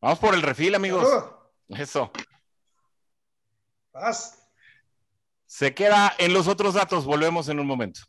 Vamos 0.00 0.18
por 0.20 0.34
el 0.34 0.42
refil, 0.42 0.76
amigos. 0.76 1.08
Eso. 1.68 2.10
Vas. 3.92 4.39
Se 5.50 5.74
queda 5.74 6.14
en 6.18 6.32
los 6.32 6.46
otros 6.46 6.74
datos. 6.74 7.04
Volvemos 7.04 7.48
en 7.48 7.58
un 7.58 7.66
momento. 7.66 8.02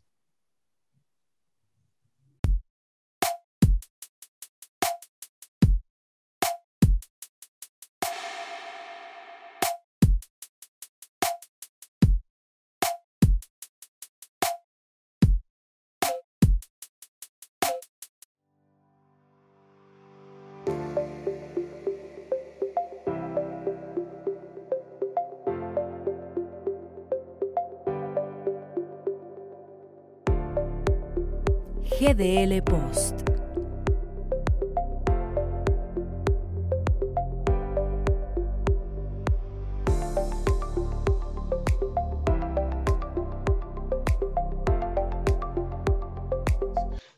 GDL 32.12 32.60
Post. 32.62 33.21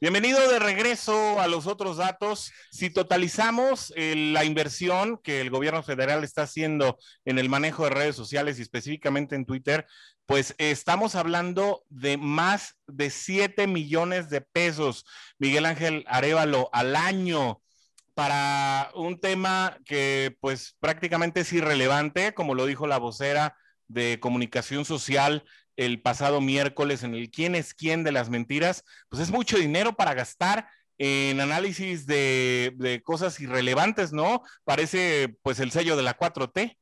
Bienvenido 0.04 0.50
de 0.50 0.58
regreso 0.58 1.40
a 1.40 1.48
los 1.48 1.66
otros 1.66 1.96
datos. 1.96 2.52
Si 2.70 2.90
totalizamos 2.90 3.90
eh, 3.96 4.14
la 4.14 4.44
inversión 4.44 5.16
que 5.16 5.40
el 5.40 5.48
gobierno 5.48 5.82
federal 5.82 6.24
está 6.24 6.42
haciendo 6.42 6.98
en 7.24 7.38
el 7.38 7.48
manejo 7.48 7.84
de 7.84 7.90
redes 7.90 8.14
sociales 8.14 8.58
y 8.58 8.62
específicamente 8.62 9.34
en 9.34 9.46
Twitter, 9.46 9.86
pues 10.26 10.54
estamos 10.58 11.14
hablando 11.14 11.84
de 11.88 12.18
más 12.18 12.76
de 12.86 13.08
7 13.08 13.66
millones 13.66 14.28
de 14.28 14.42
pesos, 14.42 15.06
Miguel 15.38 15.64
Ángel 15.64 16.04
Arevalo, 16.06 16.68
al 16.74 16.96
año 16.96 17.62
para 18.12 18.90
un 18.94 19.18
tema 19.18 19.78
que 19.86 20.36
pues 20.42 20.76
prácticamente 20.80 21.40
es 21.40 21.52
irrelevante, 21.54 22.34
como 22.34 22.54
lo 22.54 22.66
dijo 22.66 22.86
la 22.86 22.98
vocera 22.98 23.56
de 23.88 24.20
comunicación 24.20 24.84
social 24.84 25.44
el 25.76 26.00
pasado 26.00 26.40
miércoles 26.40 27.02
en 27.02 27.14
el 27.14 27.30
quién 27.30 27.54
es 27.54 27.74
quién 27.74 28.04
de 28.04 28.12
las 28.12 28.30
mentiras, 28.30 28.84
pues 29.08 29.22
es 29.22 29.30
mucho 29.30 29.58
dinero 29.58 29.94
para 29.94 30.14
gastar 30.14 30.66
en 30.98 31.40
análisis 31.40 32.06
de, 32.06 33.02
cosas 33.04 33.40
irrelevantes, 33.40 34.12
¿no? 34.12 34.42
Parece 34.64 35.36
pues 35.42 35.58
el 35.60 35.70
sello 35.70 35.96
de 35.96 36.02
la 36.02 36.16
4T. 36.16 36.76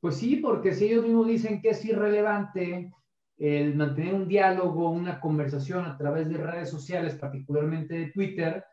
Pues 0.00 0.16
sí, 0.16 0.36
porque 0.36 0.74
si 0.74 0.86
ellos 0.86 1.04
mismos 1.04 1.26
dicen 1.26 1.62
que 1.62 1.70
es 1.70 1.84
irrelevante 1.84 2.92
el 3.38 3.74
mantener 3.74 4.14
un 4.14 4.28
diálogo, 4.28 4.90
una 4.90 5.20
conversación 5.20 5.86
a 5.86 5.96
través 5.96 6.28
de 6.28 6.36
redes 6.36 6.70
sociales, 6.70 7.14
particularmente 7.14 7.94
de 7.94 8.10
Twitter, 8.10 8.64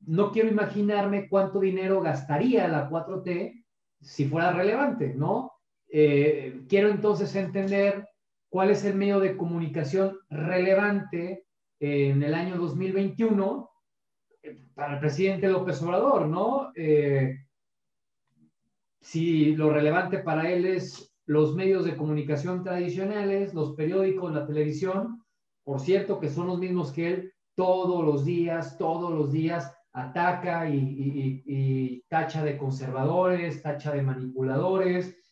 no 0.00 0.32
quiero 0.32 0.48
imaginarme 0.48 1.28
cuánto 1.28 1.60
dinero 1.60 2.02
gastaría 2.02 2.68
la 2.68 2.90
4T 2.90 3.64
si 4.00 4.26
fuera 4.26 4.52
relevante, 4.52 5.14
¿no? 5.14 5.53
Eh, 5.96 6.64
quiero 6.68 6.88
entonces 6.88 7.36
entender 7.36 8.08
cuál 8.48 8.70
es 8.70 8.84
el 8.84 8.96
medio 8.96 9.20
de 9.20 9.36
comunicación 9.36 10.18
relevante 10.28 11.46
en 11.78 12.20
el 12.20 12.34
año 12.34 12.56
2021 12.56 13.70
eh, 14.42 14.58
para 14.74 14.94
el 14.94 14.98
presidente 14.98 15.48
López 15.48 15.80
Obrador, 15.82 16.26
¿no? 16.26 16.72
Eh, 16.74 17.36
si 19.00 19.54
lo 19.54 19.70
relevante 19.70 20.18
para 20.18 20.50
él 20.50 20.66
es 20.66 21.14
los 21.26 21.54
medios 21.54 21.84
de 21.84 21.94
comunicación 21.94 22.64
tradicionales, 22.64 23.54
los 23.54 23.76
periódicos, 23.76 24.34
la 24.34 24.48
televisión, 24.48 25.22
por 25.62 25.78
cierto, 25.78 26.18
que 26.18 26.28
son 26.28 26.48
los 26.48 26.58
mismos 26.58 26.90
que 26.90 27.06
él 27.06 27.32
todos 27.54 28.04
los 28.04 28.24
días, 28.24 28.78
todos 28.78 29.12
los 29.12 29.30
días 29.30 29.72
ataca 29.92 30.68
y 30.68 32.02
tacha 32.08 32.42
de 32.42 32.58
conservadores, 32.58 33.62
tacha 33.62 33.92
de 33.92 34.02
manipuladores, 34.02 35.23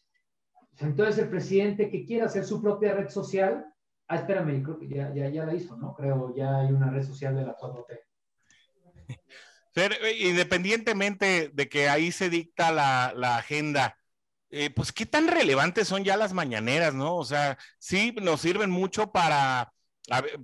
entonces 0.79 1.19
el 1.19 1.31
presidente 1.31 1.91
que 1.91 2.05
quiera 2.05 2.27
hacer 2.27 2.45
su 2.45 2.61
propia 2.61 2.95
red 2.95 3.09
social, 3.09 3.67
ah, 4.09 4.17
espérame, 4.17 4.63
creo 4.63 4.79
que 4.79 4.89
ya, 4.89 5.13
ya, 5.15 5.29
ya 5.29 5.45
la 5.45 5.55
hizo, 5.55 5.77
¿no? 5.77 5.95
Creo 5.95 6.35
ya 6.37 6.61
hay 6.61 6.73
una 6.73 6.91
red 6.91 7.05
social 7.05 7.37
de 7.37 7.47
la 7.47 7.57
4T. 7.57 8.01
Pero, 9.75 9.95
eh, 10.05 10.17
independientemente 10.19 11.51
de 11.53 11.69
que 11.69 11.89
ahí 11.89 12.13
se 12.13 12.31
dicta 12.31 12.73
la, 12.73 13.13
la 13.17 13.37
agenda, 13.37 13.97
eh, 14.51 14.71
pues 14.71 14.93
qué 14.93 15.07
tan 15.07 15.29
relevantes 15.29 15.89
son 15.89 16.05
ya 16.05 16.17
las 16.17 16.33
mañaneras, 16.33 16.95
¿no? 16.95 17.17
O 17.17 17.25
sea, 17.25 17.59
sí 17.79 18.15
nos 18.21 18.41
sirven 18.43 18.71
mucho 18.71 19.11
para, 19.13 19.73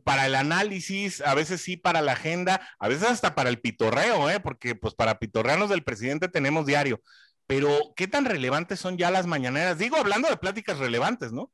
para 0.04 0.26
el 0.26 0.34
análisis, 0.34 1.20
a 1.20 1.34
veces 1.34 1.60
sí 1.60 1.76
para 1.76 2.00
la 2.00 2.12
agenda, 2.12 2.66
a 2.78 2.88
veces 2.88 3.08
hasta 3.08 3.34
para 3.34 3.50
el 3.50 3.60
pitorreo, 3.60 4.30
¿eh? 4.30 4.40
Porque 4.40 4.74
pues 4.74 4.94
para 4.94 5.18
pitorreanos 5.18 5.68
del 5.68 5.84
presidente 5.84 6.28
tenemos 6.28 6.64
diario, 6.64 7.02
pero 7.48 7.94
¿qué 7.96 8.06
tan 8.06 8.26
relevantes 8.26 8.78
son 8.78 8.98
ya 8.98 9.10
las 9.10 9.26
mañaneras? 9.26 9.78
Digo, 9.78 9.96
hablando 9.96 10.28
de 10.28 10.36
pláticas 10.36 10.78
relevantes, 10.78 11.32
¿no? 11.32 11.50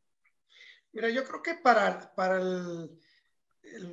Mira, 0.92 1.08
yo 1.08 1.24
creo 1.24 1.40
que 1.40 1.54
para, 1.54 2.12
para 2.16 2.38
el, 2.40 2.90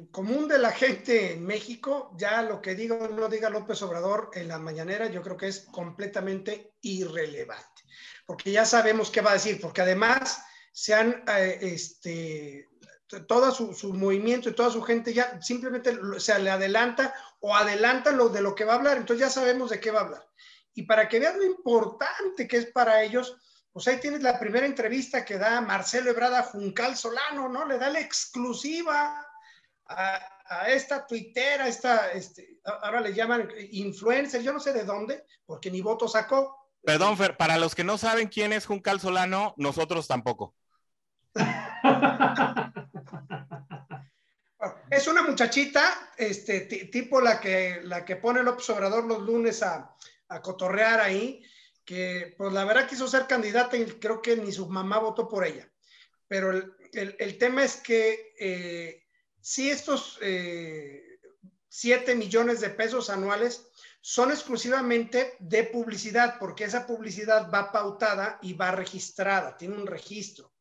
común 0.09 0.47
de 0.47 0.57
la 0.57 0.71
gente 0.71 1.33
en 1.33 1.45
México, 1.45 2.11
ya 2.17 2.41
lo 2.41 2.59
que 2.59 2.73
diga 2.73 2.95
o 2.95 3.07
no 3.07 3.29
diga 3.29 3.51
López 3.51 3.83
Obrador 3.83 4.31
en 4.33 4.47
la 4.47 4.57
mañanera, 4.57 5.11
yo 5.11 5.21
creo 5.21 5.37
que 5.37 5.47
es 5.47 5.59
completamente 5.71 6.73
irrelevante, 6.81 7.83
porque 8.25 8.51
ya 8.51 8.65
sabemos 8.65 9.11
qué 9.11 9.21
va 9.21 9.29
a 9.29 9.35
decir, 9.35 9.61
porque 9.61 9.81
además 9.81 10.43
se 10.71 10.95
han, 10.95 11.23
eh, 11.27 11.59
este, 11.61 12.67
todo 13.27 13.51
su, 13.51 13.75
su, 13.75 13.93
movimiento 13.93 14.49
y 14.49 14.55
toda 14.55 14.71
su 14.71 14.81
gente 14.81 15.13
ya 15.13 15.39
simplemente 15.39 15.95
se 16.17 16.39
le 16.39 16.49
adelanta 16.49 17.13
o 17.41 17.55
adelantan 17.55 18.17
lo 18.17 18.29
de 18.29 18.41
lo 18.41 18.55
que 18.55 18.65
va 18.65 18.73
a 18.73 18.77
hablar, 18.77 18.97
entonces 18.97 19.27
ya 19.27 19.29
sabemos 19.29 19.69
de 19.69 19.79
qué 19.79 19.91
va 19.91 19.99
a 19.99 20.03
hablar. 20.03 20.31
Y 20.73 20.83
para 20.83 21.09
que 21.09 21.19
veas 21.19 21.35
lo 21.35 21.43
importante 21.43 22.47
que 22.47 22.57
es 22.57 22.67
para 22.67 23.03
ellos, 23.03 23.37
pues 23.71 23.87
ahí 23.87 23.99
tienes 23.99 24.21
la 24.21 24.39
primera 24.39 24.65
entrevista 24.65 25.23
que 25.23 25.37
da 25.37 25.61
Marcelo 25.61 26.11
Ebrada 26.11 26.43
Juncal 26.43 26.97
Solano, 26.97 27.47
¿no? 27.49 27.65
Le 27.65 27.77
da 27.77 27.89
la 27.89 27.99
exclusiva 27.99 29.25
a, 29.87 30.27
esta 30.67 31.07
tuitera, 31.07 31.67
esta, 31.67 32.11
este, 32.11 32.59
ahora 32.65 32.99
le 32.99 33.13
llaman 33.13 33.49
influencer, 33.71 34.41
yo 34.41 34.51
no 34.51 34.59
sé 34.59 34.73
de 34.73 34.83
dónde, 34.83 35.25
porque 35.45 35.71
ni 35.71 35.81
voto 35.81 36.09
sacó. 36.09 36.67
Perdón, 36.83 37.15
Fer, 37.15 37.37
para 37.37 37.57
los 37.57 37.73
que 37.73 37.85
no 37.85 37.97
saben 37.97 38.27
quién 38.27 38.51
es 38.51 38.65
Juncal 38.65 38.99
Solano, 38.99 39.53
nosotros 39.55 40.07
tampoco. 40.07 40.53
es 44.89 45.07
una 45.07 45.23
muchachita, 45.23 46.11
este, 46.17 46.61
tipo 46.61 47.21
la 47.21 47.39
que, 47.39 47.79
la 47.83 48.03
que 48.03 48.17
pone 48.17 48.41
el 48.41 48.49
observador 48.49 49.05
los 49.05 49.21
lunes 49.21 49.63
a, 49.63 49.95
a 50.31 50.41
cotorrear 50.41 50.99
ahí, 50.99 51.43
que 51.85 52.33
pues 52.37 52.53
la 52.53 52.65
verdad 52.65 52.87
quiso 52.87 53.07
ser 53.07 53.27
candidata 53.27 53.75
y 53.77 53.85
creo 53.85 54.21
que 54.21 54.37
ni 54.37 54.51
su 54.51 54.67
mamá 54.67 54.99
votó 54.99 55.27
por 55.27 55.45
ella. 55.45 55.69
Pero 56.27 56.51
el, 56.93 57.37
tema 57.37 57.63
es 57.63 57.75
que 57.77 58.33
eh, 58.39 59.03
si 59.41 59.69
estos 59.69 60.17
eh, 60.21 61.19
7 61.67 62.15
millones 62.15 62.61
de 62.61 62.69
pesos 62.69 63.09
anuales 63.09 63.67
son 64.01 64.31
exclusivamente 64.31 65.35
de 65.39 65.63
publicidad, 65.65 66.37
porque 66.39 66.63
esa 66.63 66.87
publicidad 66.87 67.51
va 67.51 67.71
pautada 67.71 68.39
y 68.41 68.53
va 68.53 68.71
registrada, 68.71 69.57
tiene 69.57 69.75
un 69.75 69.87
registro. 69.87 70.53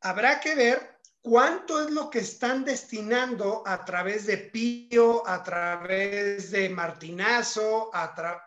Habrá 0.00 0.40
que 0.40 0.54
ver 0.54 0.98
cuánto 1.20 1.82
es 1.82 1.90
lo 1.90 2.08
que 2.08 2.20
están 2.20 2.64
destinando 2.64 3.62
a 3.66 3.84
través 3.84 4.26
de 4.26 4.38
Pío, 4.38 5.26
a 5.26 5.42
través 5.42 6.50
de 6.50 6.68
Martinazo, 6.68 7.90
a, 7.92 8.14
través 8.14 8.45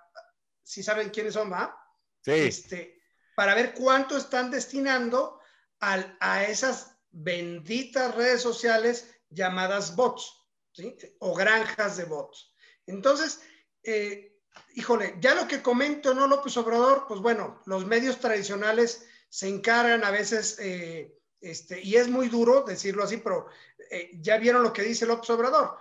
si 0.70 0.84
saben 0.84 1.10
quiénes 1.10 1.34
son, 1.34 1.52
¿va? 1.52 1.76
Sí. 2.22 2.32
Este, 2.32 3.02
para 3.36 3.56
ver 3.56 3.74
cuánto 3.74 4.16
están 4.16 4.52
destinando 4.52 5.40
a 5.80 6.44
esas 6.44 6.96
benditas 7.10 8.14
redes 8.14 8.44
sociales 8.44 9.10
llamadas 9.32 9.96
bots, 9.96 10.32
¿sí? 10.72 10.96
O 11.20 11.34
granjas 11.34 11.98
de 11.98 12.04
bots. 12.04 12.54
Entonces, 12.86 13.42
eh, 13.82 14.38
híjole, 14.76 15.16
ya 15.20 15.34
lo 15.34 15.48
que 15.48 15.64
comento, 15.64 16.14
¿no, 16.14 16.28
López 16.28 16.56
Obrador? 16.58 17.06
Pues 17.08 17.20
bueno, 17.20 17.60
los 17.66 17.88
medios 17.88 18.20
tradicionales 18.20 19.08
se 19.28 19.48
encargan 19.48 20.04
a 20.04 20.12
veces, 20.12 20.58
eh, 20.60 21.18
este, 21.42 21.82
y 21.82 21.96
es 21.96 22.10
muy 22.10 22.28
duro 22.28 22.62
decirlo 22.62 23.04
así, 23.04 23.18
pero 23.18 23.48
eh, 23.90 24.12
ya 24.22 24.38
vieron 24.38 24.62
lo 24.62 24.72
que 24.72 24.84
dice 24.84 25.08
López 25.08 25.32
Obrador. 25.32 25.80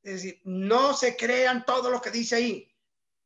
Es 0.00 0.22
decir, 0.22 0.40
no 0.44 0.94
se 0.94 1.16
crean 1.16 1.64
todo 1.64 1.90
lo 1.90 2.00
que 2.00 2.12
dice 2.12 2.36
ahí. 2.36 2.67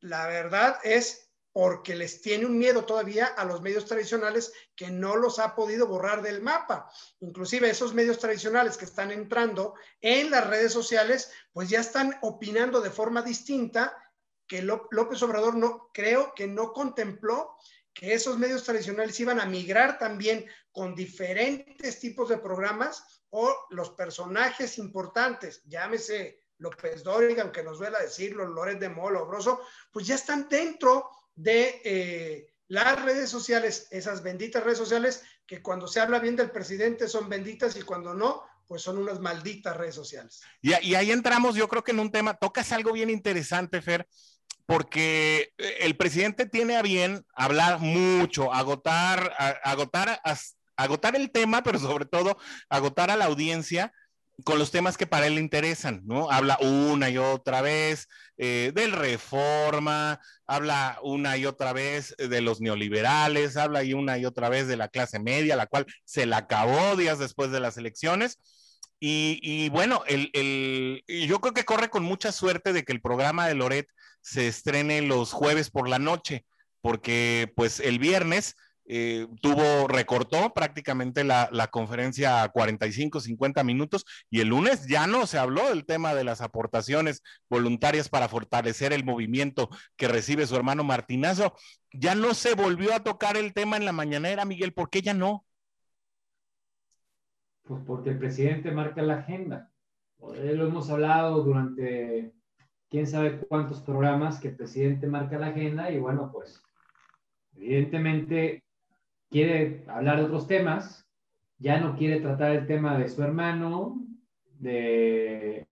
La 0.03 0.27
verdad 0.27 0.79
es 0.83 1.29
porque 1.53 1.95
les 1.95 2.21
tiene 2.21 2.45
un 2.45 2.57
miedo 2.57 2.83
todavía 2.83 3.27
a 3.27 3.45
los 3.45 3.61
medios 3.61 3.85
tradicionales 3.85 4.51
que 4.75 4.89
no 4.89 5.15
los 5.15 5.39
ha 5.39 5.55
podido 5.55 5.87
borrar 5.87 6.21
del 6.21 6.41
mapa. 6.41 6.91
Inclusive 7.21 7.69
esos 7.69 7.93
medios 7.93 8.19
tradicionales 8.19 8.75
que 8.75 8.83
están 8.83 9.11
entrando 9.11 9.75
en 10.01 10.29
las 10.29 10.45
redes 10.45 10.73
sociales, 10.73 11.31
pues 11.53 11.69
ya 11.69 11.79
están 11.79 12.17
opinando 12.21 12.81
de 12.81 12.89
forma 12.89 13.21
distinta 13.21 13.97
que 14.45 14.61
López 14.61 15.23
Obrador 15.23 15.55
no 15.55 15.89
creo 15.93 16.33
que 16.35 16.47
no 16.47 16.73
contempló 16.73 17.55
que 17.93 18.13
esos 18.13 18.37
medios 18.37 18.65
tradicionales 18.65 19.17
iban 19.21 19.39
a 19.39 19.45
migrar 19.45 19.97
también 19.97 20.45
con 20.73 20.95
diferentes 20.95 21.99
tipos 21.99 22.27
de 22.27 22.39
programas 22.39 23.23
o 23.29 23.55
los 23.69 23.91
personajes 23.91 24.77
importantes, 24.77 25.63
llámese 25.63 26.42
López 26.57 27.03
Dóriga, 27.03 27.43
aunque 27.43 27.63
nos 27.63 27.79
duela 27.79 27.99
decirlo, 27.99 28.47
Loret 28.47 28.79
de 28.79 28.89
Molo, 28.89 29.25
Broso, 29.25 29.61
pues 29.91 30.07
ya 30.07 30.15
están 30.15 30.47
dentro 30.49 31.09
de 31.35 31.81
eh, 31.83 32.53
las 32.67 33.03
redes 33.03 33.29
sociales, 33.29 33.87
esas 33.91 34.23
benditas 34.23 34.63
redes 34.63 34.77
sociales 34.77 35.23
que 35.45 35.61
cuando 35.61 35.87
se 35.87 35.99
habla 35.99 36.19
bien 36.19 36.35
del 36.35 36.51
presidente 36.51 37.07
son 37.07 37.29
benditas 37.29 37.75
y 37.75 37.81
cuando 37.81 38.13
no, 38.13 38.43
pues 38.67 38.81
son 38.81 38.97
unas 38.97 39.19
malditas 39.19 39.75
redes 39.75 39.95
sociales. 39.95 40.41
Y, 40.61 40.73
y 40.87 40.95
ahí 40.95 41.11
entramos, 41.11 41.55
yo 41.55 41.67
creo 41.67 41.83
que 41.83 41.91
en 41.91 41.99
un 41.99 42.11
tema, 42.11 42.35
tocas 42.35 42.71
algo 42.71 42.93
bien 42.93 43.09
interesante, 43.09 43.81
Fer, 43.81 44.07
porque 44.65 45.53
eh, 45.57 45.77
el 45.81 45.97
presidente 45.97 46.45
tiene 46.45 46.77
a 46.77 46.81
bien 46.81 47.25
hablar 47.35 47.79
mucho, 47.79 48.53
agotar, 48.53 49.33
agotar, 49.63 50.21
agotar 50.75 51.15
el 51.15 51.31
tema, 51.31 51.63
pero 51.63 51.79
sobre 51.79 52.05
todo 52.05 52.37
agotar 52.69 53.11
a 53.11 53.17
la 53.17 53.25
audiencia 53.25 53.93
con 54.43 54.59
los 54.59 54.71
temas 54.71 54.97
que 54.97 55.07
para 55.07 55.27
él 55.27 55.35
le 55.35 55.41
interesan, 55.41 56.01
¿no? 56.05 56.29
Habla 56.31 56.57
una 56.61 57.09
y 57.09 57.17
otra 57.17 57.61
vez 57.61 58.07
eh, 58.37 58.71
del 58.73 58.91
reforma, 58.91 60.19
habla 60.45 60.99
una 61.03 61.37
y 61.37 61.45
otra 61.45 61.73
vez 61.73 62.15
de 62.17 62.41
los 62.41 62.61
neoliberales, 62.61 63.57
habla 63.57 63.83
y 63.83 63.93
una 63.93 64.17
y 64.17 64.25
otra 64.25 64.49
vez 64.49 64.67
de 64.67 64.77
la 64.77 64.87
clase 64.87 65.19
media, 65.19 65.55
la 65.55 65.67
cual 65.67 65.85
se 66.05 66.25
la 66.25 66.37
acabó 66.37 66.95
días 66.95 67.19
después 67.19 67.51
de 67.51 67.59
las 67.59 67.77
elecciones. 67.77 68.39
Y, 69.05 69.67
bueno, 69.67 70.03
el, 70.07 71.03
yo 71.07 71.41
creo 71.41 71.53
que 71.53 71.65
corre 71.65 71.89
con 71.89 72.03
mucha 72.03 72.31
suerte 72.31 72.71
de 72.71 72.83
que 72.83 72.93
el 72.93 73.01
programa 73.01 73.47
de 73.47 73.53
Loret 73.53 73.89
se 74.21 74.47
estrene 74.47 75.01
los 75.01 75.33
jueves 75.33 75.69
por 75.69 75.89
la 75.89 75.99
noche, 75.99 76.45
porque 76.79 77.51
pues 77.53 77.81
el 77.81 77.99
viernes 77.99 78.55
eh, 78.85 79.27
tuvo, 79.41 79.87
recortó 79.87 80.53
prácticamente 80.53 81.23
la, 81.23 81.49
conferencia 81.71 82.43
a 82.43 82.49
45, 82.49 83.21
50 83.21 83.63
minutos 83.63 84.05
y 84.29 84.41
el 84.41 84.49
lunes 84.49 84.87
ya 84.87 85.07
no 85.07 85.25
se 85.25 85.37
habló 85.37 85.69
del 85.69 85.85
tema 85.85 86.13
de 86.13 86.23
las 86.23 86.41
aportaciones 86.41 87.23
voluntarias 87.49 88.09
para 88.09 88.27
fortalecer 88.27 88.91
el 88.91 89.05
movimiento 89.05 89.69
que 89.95 90.07
recibe 90.07 90.45
su 90.45 90.55
hermano 90.55 90.83
Martinazo. 90.83 91.55
Ya 91.91 92.15
no 92.15 92.33
se 92.33 92.55
volvió 92.55 92.93
a 92.93 93.03
tocar 93.03 93.37
el 93.37 93.53
tema 93.53 93.77
en 93.77 93.85
la 93.85 93.93
mañanera, 93.93 94.45
Miguel, 94.45 94.73
¿por 94.73 94.89
qué 94.89 95.01
ya 95.01 95.13
no? 95.13 95.45
Pues 97.63 97.81
porque 97.85 98.09
el 98.09 98.19
presidente 98.19 98.71
marca 98.71 99.01
la 99.01 99.19
agenda. 99.19 99.71
Lo 100.19 100.67
hemos 100.67 100.89
hablado 100.89 101.43
durante 101.43 102.33
quién 102.89 103.07
sabe 103.07 103.39
cuántos 103.39 103.81
programas 103.81 104.39
que 104.39 104.49
el 104.49 104.55
presidente 104.55 105.07
marca 105.07 105.39
la 105.39 105.47
agenda 105.47 105.89
y 105.91 105.99
bueno, 105.99 106.29
pues 106.31 106.61
evidentemente 107.55 108.63
quiere 109.33 109.83
hablar 109.87 110.19
de 110.19 110.25
otros 110.25 110.45
temas, 110.45 111.09
ya 111.57 111.79
no 111.79 111.97
quiere 111.97 112.21
tratar 112.21 112.51
el 112.51 112.67
tema 112.67 112.99
de 112.99 113.09
su 113.09 113.23
hermano, 113.23 114.05
de, 114.59 115.67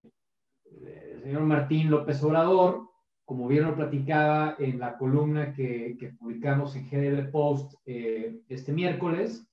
señor 1.22 1.44
Martín 1.44 1.92
López 1.92 2.24
Obrador, 2.24 2.90
como 3.24 3.48
bien 3.48 3.66
lo 3.66 3.76
platicaba 3.76 4.56
en 4.58 4.80
la 4.80 4.98
columna 4.98 5.54
que, 5.54 5.96
publicamos 6.20 6.76
en 6.76 6.90
GDL 6.90 7.30
Post 7.30 7.76
eh, 7.86 8.42
este 8.50 8.74
miércoles. 8.74 9.48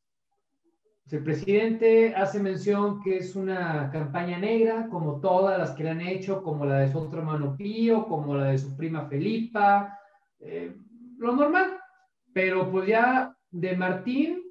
El 1.11 1.23
presidente 1.23 2.15
hace 2.15 2.41
mención 2.41 3.03
que 3.03 3.19
es 3.19 3.37
una 3.37 3.91
campaña 3.93 4.39
negra, 4.39 4.89
como 4.89 5.21
todas 5.21 5.59
las 5.59 5.73
que 5.73 5.85
le 5.85 5.91
han 5.91 6.01
hecho, 6.01 6.43
como 6.43 6.65
la 6.65 6.79
de 6.79 6.91
su 6.91 6.99
otro 6.99 7.19
hermano 7.19 7.57
Pío, 7.59 8.07
como 8.07 8.35
la 8.35 8.47
de 8.47 8.59
su 8.59 8.75
prima 8.75 9.07
Felipa, 9.07 9.99
eh, 10.41 10.75
lo 11.19 11.37
normal. 11.37 11.79
Pero 12.33 12.71
pues 12.71 12.89
ya 12.89 13.35
de 13.51 13.77
Martín, 13.77 14.43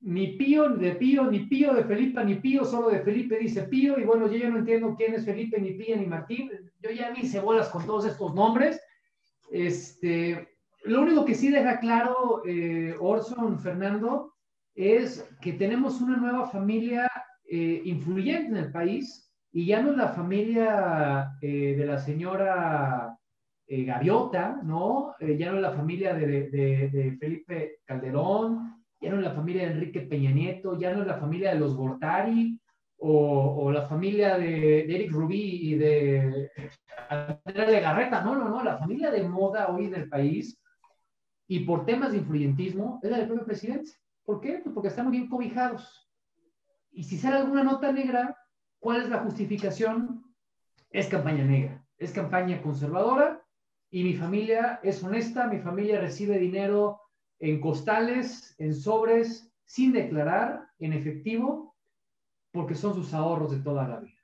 ni 0.00 0.38
Pío, 0.38 0.70
de 0.70 0.92
Pío, 0.92 1.30
ni 1.30 1.40
Pío, 1.40 1.74
de 1.74 1.84
Felipe, 1.84 2.24
ni 2.24 2.36
Pío, 2.36 2.64
solo 2.64 2.88
de 2.88 3.00
Felipe 3.00 3.38
dice 3.38 3.64
Pío, 3.64 3.98
y 3.98 4.04
bueno, 4.04 4.26
yo 4.26 4.38
ya 4.38 4.48
no 4.48 4.58
entiendo 4.58 4.94
quién 4.96 5.14
es 5.14 5.24
Felipe, 5.24 5.60
ni 5.60 5.72
Pío, 5.72 5.96
ni 5.96 6.06
Martín, 6.06 6.50
yo 6.80 6.90
ya 6.90 7.10
ni 7.10 7.20
hice 7.20 7.40
bolas 7.40 7.68
con 7.68 7.84
todos 7.84 8.06
estos 8.06 8.34
nombres. 8.34 8.80
Este, 9.50 10.48
lo 10.84 11.02
único 11.02 11.24
que 11.24 11.34
sí 11.34 11.50
deja 11.50 11.80
claro 11.80 12.42
eh, 12.46 12.94
Orson, 12.98 13.58
Fernando, 13.58 14.34
es 14.74 15.28
que 15.42 15.52
tenemos 15.52 16.00
una 16.00 16.16
nueva 16.16 16.46
familia 16.48 17.10
eh, 17.48 17.82
influyente 17.84 18.48
en 18.48 18.56
el 18.56 18.72
país, 18.72 19.30
y 19.52 19.66
ya 19.66 19.82
no 19.82 19.90
es 19.90 19.96
la 19.96 20.08
familia 20.08 21.32
eh, 21.42 21.74
de 21.76 21.84
la 21.84 21.98
señora 21.98 23.09
eh, 23.72 23.84
Gaviota, 23.84 24.60
¿no? 24.64 25.14
Eh, 25.20 25.36
ya 25.38 25.52
no 25.52 25.58
es 25.58 25.62
la 25.62 25.72
familia 25.72 26.12
de, 26.12 27.16
Felipe 27.20 27.78
Calderón, 27.84 28.82
ya 29.00 29.10
no 29.10 29.18
es 29.18 29.22
la 29.22 29.30
familia 29.30 29.62
de 29.62 29.74
Enrique 29.74 30.00
Peña 30.00 30.32
Nieto, 30.32 30.76
ya 30.76 30.92
no 30.92 31.02
es 31.02 31.06
la 31.06 31.18
familia 31.18 31.54
de 31.54 31.60
los 31.60 31.76
Gortari, 31.76 32.58
o, 32.96 33.70
la 33.70 33.86
familia 33.86 34.36
de, 34.36 34.80
Eric 34.92 35.12
Rubí 35.12 35.70
y 35.70 35.74
de 35.76 36.50
Andrea 37.08 37.70
Legarreta, 37.70 38.24
no, 38.24 38.34
no, 38.34 38.48
no, 38.48 38.64
la 38.64 38.76
familia 38.76 39.12
de 39.12 39.22
moda 39.22 39.68
hoy 39.68 39.84
en 39.84 39.94
el 39.94 40.08
país, 40.08 40.60
y 41.46 41.60
por 41.60 41.86
temas 41.86 42.10
de 42.10 42.18
influyentismo, 42.18 42.98
es 43.04 43.08
la 43.08 43.18
del 43.18 43.28
propio 43.28 43.46
presidente. 43.46 43.92
¿Por 44.24 44.40
qué? 44.40 44.58
Pues 44.64 44.74
porque 44.74 44.88
están 44.88 45.12
bien 45.12 45.28
cobijados. 45.28 46.10
Y 46.90 47.04
si 47.04 47.16
sale 47.16 47.36
alguna 47.36 47.62
nota 47.62 47.92
negra, 47.92 48.36
¿cuál 48.80 49.02
es 49.02 49.08
la 49.08 49.18
justificación? 49.18 50.24
Es 50.90 51.06
campaña 51.06 51.44
negra, 51.44 51.84
es 51.98 52.10
campaña 52.10 52.60
conservadora 52.62 53.40
y 53.90 54.04
mi 54.04 54.14
familia 54.14 54.80
es 54.82 55.02
honesta, 55.02 55.46
mi 55.48 55.58
familia 55.58 56.00
recibe 56.00 56.38
dinero 56.38 57.00
en 57.40 57.60
costales, 57.60 58.54
en 58.58 58.74
sobres, 58.74 59.52
sin 59.64 59.92
declarar, 59.92 60.68
en 60.78 60.92
efectivo, 60.92 61.76
porque 62.52 62.74
son 62.74 62.94
sus 62.94 63.12
ahorros 63.14 63.50
de 63.50 63.58
toda 63.58 63.88
la 63.88 64.00
vida. 64.00 64.16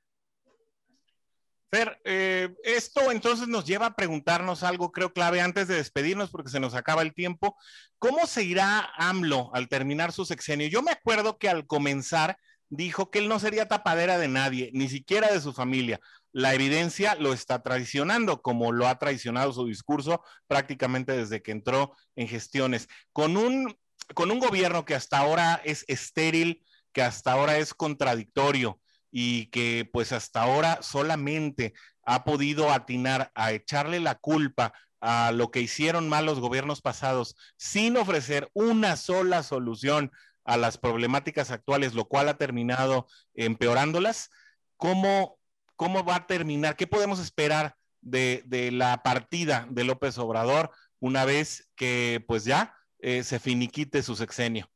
Fer, 1.68 2.00
eh, 2.04 2.54
esto 2.62 3.10
entonces 3.10 3.48
nos 3.48 3.64
lleva 3.64 3.86
a 3.86 3.96
preguntarnos 3.96 4.62
algo, 4.62 4.92
creo 4.92 5.12
clave, 5.12 5.40
antes 5.40 5.66
de 5.66 5.74
despedirnos, 5.74 6.30
porque 6.30 6.50
se 6.50 6.60
nos 6.60 6.74
acaba 6.74 7.02
el 7.02 7.12
tiempo. 7.12 7.56
¿Cómo 7.98 8.26
se 8.26 8.44
irá 8.44 8.88
AMLO 8.96 9.50
al 9.52 9.68
terminar 9.68 10.12
su 10.12 10.24
sexenio? 10.24 10.68
Yo 10.68 10.82
me 10.82 10.92
acuerdo 10.92 11.38
que 11.38 11.48
al 11.48 11.66
comenzar 11.66 12.38
dijo 12.68 13.10
que 13.10 13.20
él 13.20 13.28
no 13.28 13.38
sería 13.38 13.68
tapadera 13.68 14.18
de 14.18 14.28
nadie, 14.28 14.70
ni 14.72 14.88
siquiera 14.88 15.32
de 15.32 15.40
su 15.40 15.52
familia 15.52 16.00
la 16.36 16.52
evidencia 16.52 17.14
lo 17.14 17.32
está 17.32 17.62
traicionando, 17.62 18.42
como 18.42 18.70
lo 18.70 18.86
ha 18.86 18.98
traicionado 18.98 19.54
su 19.54 19.64
discurso 19.64 20.22
prácticamente 20.46 21.16
desde 21.16 21.40
que 21.40 21.50
entró 21.50 21.96
en 22.14 22.28
gestiones. 22.28 22.90
Con 23.14 23.38
un, 23.38 23.74
con 24.12 24.30
un 24.30 24.38
gobierno 24.38 24.84
que 24.84 24.94
hasta 24.94 25.16
ahora 25.16 25.62
es 25.64 25.86
estéril, 25.88 26.62
que 26.92 27.00
hasta 27.00 27.32
ahora 27.32 27.56
es 27.56 27.72
contradictorio 27.72 28.78
y 29.10 29.46
que 29.46 29.88
pues 29.90 30.12
hasta 30.12 30.42
ahora 30.42 30.82
solamente 30.82 31.72
ha 32.04 32.22
podido 32.24 32.70
atinar 32.70 33.32
a 33.34 33.52
echarle 33.52 33.98
la 33.98 34.16
culpa 34.16 34.74
a 35.00 35.32
lo 35.32 35.50
que 35.50 35.62
hicieron 35.62 36.06
mal 36.10 36.26
los 36.26 36.40
gobiernos 36.40 36.82
pasados 36.82 37.34
sin 37.56 37.96
ofrecer 37.96 38.50
una 38.52 38.96
sola 38.96 39.42
solución 39.42 40.12
a 40.46 40.56
las 40.56 40.78
problemáticas 40.78 41.50
actuales, 41.50 41.94
lo 41.94 42.06
cual 42.06 42.28
ha 42.28 42.38
terminado 42.38 43.06
empeorándolas. 43.34 44.30
¿Cómo 44.76 45.38
¿Cómo 45.76 46.04
va 46.04 46.16
a 46.16 46.26
terminar? 46.26 46.74
¿Qué 46.74 46.86
podemos 46.86 47.20
esperar 47.20 47.76
de, 48.00 48.42
la 48.72 49.02
partida 49.02 49.66
de 49.70 49.84
López 49.84 50.16
Obrador 50.18 50.70
una 51.00 51.24
vez 51.26 51.68
que 51.76 52.24
pues 52.26 52.44
ya 52.44 52.74
eh, 52.98 53.22
se 53.22 53.38
finiquite 53.38 54.02
su 54.02 54.16
sexenio? 54.16 54.68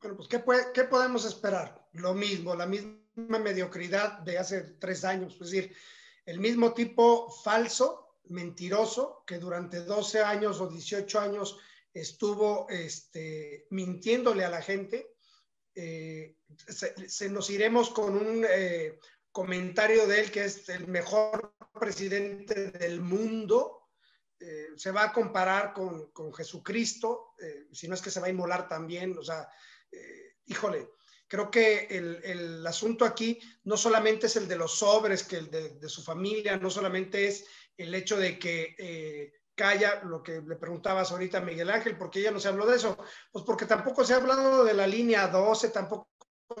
Bueno, 0.00 0.16
pues 0.16 0.28
¿qué, 0.28 0.42
¿qué, 0.72 0.84
podemos 0.84 1.26
esperar? 1.26 1.86
Lo 1.92 2.14
mismo, 2.14 2.54
la 2.54 2.66
misma 2.66 3.38
mediocridad 3.38 4.20
de 4.20 4.38
hace 4.38 4.62
tres 4.62 5.04
años, 5.04 5.34
es 5.34 5.50
decir, 5.50 5.76
el 6.24 6.40
mismo 6.40 6.72
tipo 6.72 7.30
falso, 7.30 8.16
mentiroso, 8.24 9.24
que 9.26 9.38
durante 9.38 9.80
12 9.80 10.22
años 10.22 10.60
o 10.60 10.68
18 10.68 11.20
años 11.20 11.58
estuvo 11.94 12.68
este, 12.68 13.66
mintiéndole 13.70 14.44
a 14.44 14.50
la 14.50 14.60
gente. 14.60 15.14
Eh, 15.74 16.36
se, 16.68 17.30
nos 17.30 17.48
iremos 17.50 17.90
con 17.90 18.16
un, 18.16 18.44
eh, 18.48 18.98
comentario 19.30 20.06
de 20.06 20.20
él 20.20 20.30
que 20.30 20.44
es 20.44 20.68
el 20.68 20.88
mejor 20.88 21.54
presidente 21.72 22.72
del 22.72 23.00
mundo. 23.00 23.88
Eh, 24.38 24.68
se 24.76 24.90
va 24.90 25.04
a 25.04 25.12
comparar 25.12 25.72
con, 25.72 26.10
con 26.10 26.34
Jesucristo, 26.34 27.34
si 27.72 27.88
no 27.88 27.94
es 27.94 28.02
que 28.02 28.10
se 28.10 28.20
va 28.20 28.26
a 28.26 28.30
inmolar 28.30 28.68
también, 28.68 29.16
o 29.16 29.22
sea, 29.22 29.48
híjole, 30.46 30.88
creo 31.28 31.50
que 31.50 31.86
el, 31.90 32.20
el, 32.24 32.66
asunto 32.66 33.04
aquí 33.04 33.40
no 33.62 33.76
solamente 33.76 34.26
es 34.26 34.36
el 34.36 34.48
de 34.48 34.56
los 34.56 34.78
sobres, 34.78 35.22
que 35.22 35.36
el 35.36 35.50
de 35.50 35.88
su 35.88 36.02
familia, 36.02 36.56
no 36.56 36.68
solamente 36.68 37.26
es 37.26 37.46
el 37.76 37.94
hecho 37.94 38.16
de 38.16 38.38
que 38.38 39.32
calla 39.54 40.02
lo 40.04 40.22
que 40.22 40.40
le 40.40 40.56
preguntabas 40.56 41.10
ahorita 41.12 41.38
a 41.38 41.42
Miguel 41.42 41.70
Ángel, 41.70 41.96
porque 41.96 42.22
ya 42.22 42.30
no 42.30 42.40
se 42.40 42.48
habló 42.48 42.66
de 42.66 42.76
eso, 42.76 42.96
pues 43.30 43.44
porque 43.44 43.66
tampoco 43.66 44.04
se 44.04 44.14
ha 44.14 44.16
hablado 44.16 44.64
de 44.64 44.74
la 44.74 44.86
línea 44.86 45.28
12, 45.28 45.70
tampoco 45.70 46.08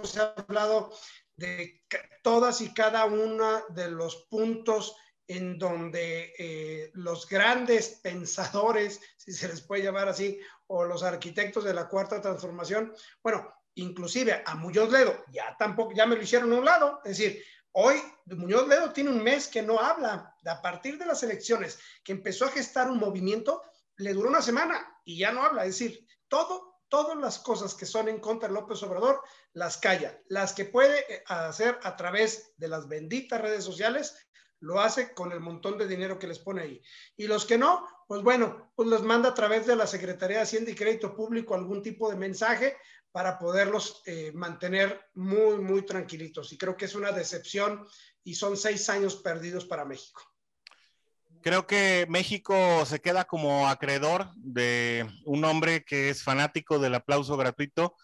se 0.02 0.20
ha 0.20 0.34
hablado 0.36 0.92
de 1.36 1.82
todas 2.22 2.60
y 2.60 2.72
cada 2.72 3.04
uno 3.06 3.64
de 3.70 3.90
los 3.90 4.26
puntos 4.30 4.96
en 5.26 5.58
donde 5.58 6.34
eh, 6.38 6.90
los 6.94 7.28
grandes 7.28 8.00
pensadores, 8.02 9.00
si 9.16 9.32
se 9.32 9.48
les 9.48 9.62
puede 9.62 9.82
llamar 9.82 10.08
así, 10.08 10.38
o 10.66 10.84
los 10.84 11.02
arquitectos 11.02 11.64
de 11.64 11.74
la 11.74 11.88
cuarta 11.88 12.20
transformación, 12.20 12.94
bueno, 13.22 13.52
inclusive 13.76 14.42
a 14.44 14.54
Muñoz 14.54 14.90
Ledo, 14.90 15.24
ya 15.32 15.56
tampoco, 15.58 15.92
ya 15.94 16.06
me 16.06 16.16
lo 16.16 16.22
hicieron 16.22 16.52
a 16.52 16.56
un 16.56 16.64
lado, 16.64 17.00
es 17.04 17.18
decir, 17.18 17.42
hoy 17.74 18.02
Muñoz 18.26 18.66
Ledo 18.66 18.92
tiene 18.92 19.10
un 19.10 19.22
mes 19.22 19.48
que 19.48 19.62
no 19.62 19.78
habla, 19.78 20.34
a 20.44 20.62
partir 20.62 20.98
de 20.98 21.06
las 21.06 21.22
elecciones, 21.22 21.78
que 22.02 22.12
empezó 22.12 22.46
a 22.46 22.50
gestar 22.50 22.90
un 22.90 22.98
movimiento, 22.98 23.62
le 23.96 24.12
duró 24.12 24.28
una 24.28 24.42
semana 24.42 25.00
y 25.04 25.18
ya 25.18 25.30
no 25.32 25.42
habla, 25.42 25.64
es 25.64 25.78
decir, 25.78 26.06
todo 26.28 26.74
todas 26.88 27.18
las 27.18 27.40
cosas 27.40 27.74
que 27.74 27.86
son 27.86 28.08
en 28.08 28.20
contra 28.20 28.48
de 28.48 28.54
López 28.54 28.80
Obrador, 28.84 29.20
las 29.52 29.78
calla. 29.78 30.16
Las 30.28 30.52
que 30.52 30.64
puede 30.64 31.12
eh, 31.12 31.24
hacer 31.26 31.78
a 31.82 31.96
través 31.96 32.52
de 32.56 32.68
las 32.68 32.86
benditas 32.86 33.40
redes 33.40 33.64
sociales, 33.64 34.16
lo 34.60 34.80
hace 34.80 35.12
con 35.12 35.32
el 35.32 35.40
montón 35.40 35.76
de 35.76 35.88
dinero 35.88 36.20
que 36.20 36.28
les 36.28 36.38
pone 36.38 36.62
ahí. 36.62 36.82
Y 37.16 37.26
los 37.26 37.46
que 37.46 37.58
no, 37.58 37.84
pues 38.06 38.22
bueno, 38.22 38.70
pues 38.76 38.88
los 38.88 39.02
manda 39.02 39.30
a 39.30 39.34
través 39.34 39.66
de 39.66 39.74
la 39.74 39.88
Secretaría 39.88 40.36
de 40.36 40.42
Hacienda 40.44 40.70
y 40.70 40.76
Crédito 40.76 41.16
Público 41.16 41.54
algún 41.54 41.82
tipo 41.82 42.08
de 42.08 42.16
mensaje 42.16 42.76
para 43.14 43.38
poderlos 43.38 44.02
eh, 44.06 44.32
mantener 44.34 45.08
muy, 45.14 45.58
muy 45.58 45.86
tranquilitos. 45.86 46.52
Y 46.52 46.58
creo 46.58 46.76
que 46.76 46.86
es 46.86 46.96
una 46.96 47.12
decepción 47.12 47.86
y 48.24 48.34
son 48.34 48.56
seis 48.56 48.88
años 48.88 49.14
perdidos 49.14 49.66
para 49.66 49.84
México. 49.84 50.20
Creo 51.40 51.64
que 51.64 52.06
México 52.08 52.84
se 52.84 53.00
queda 53.00 53.22
como 53.22 53.68
acreedor 53.68 54.32
de 54.34 55.08
un 55.26 55.44
hombre 55.44 55.84
que 55.84 56.10
es 56.10 56.24
fanático 56.24 56.80
del 56.80 56.96
aplauso 56.96 57.36
gratuito 57.36 57.94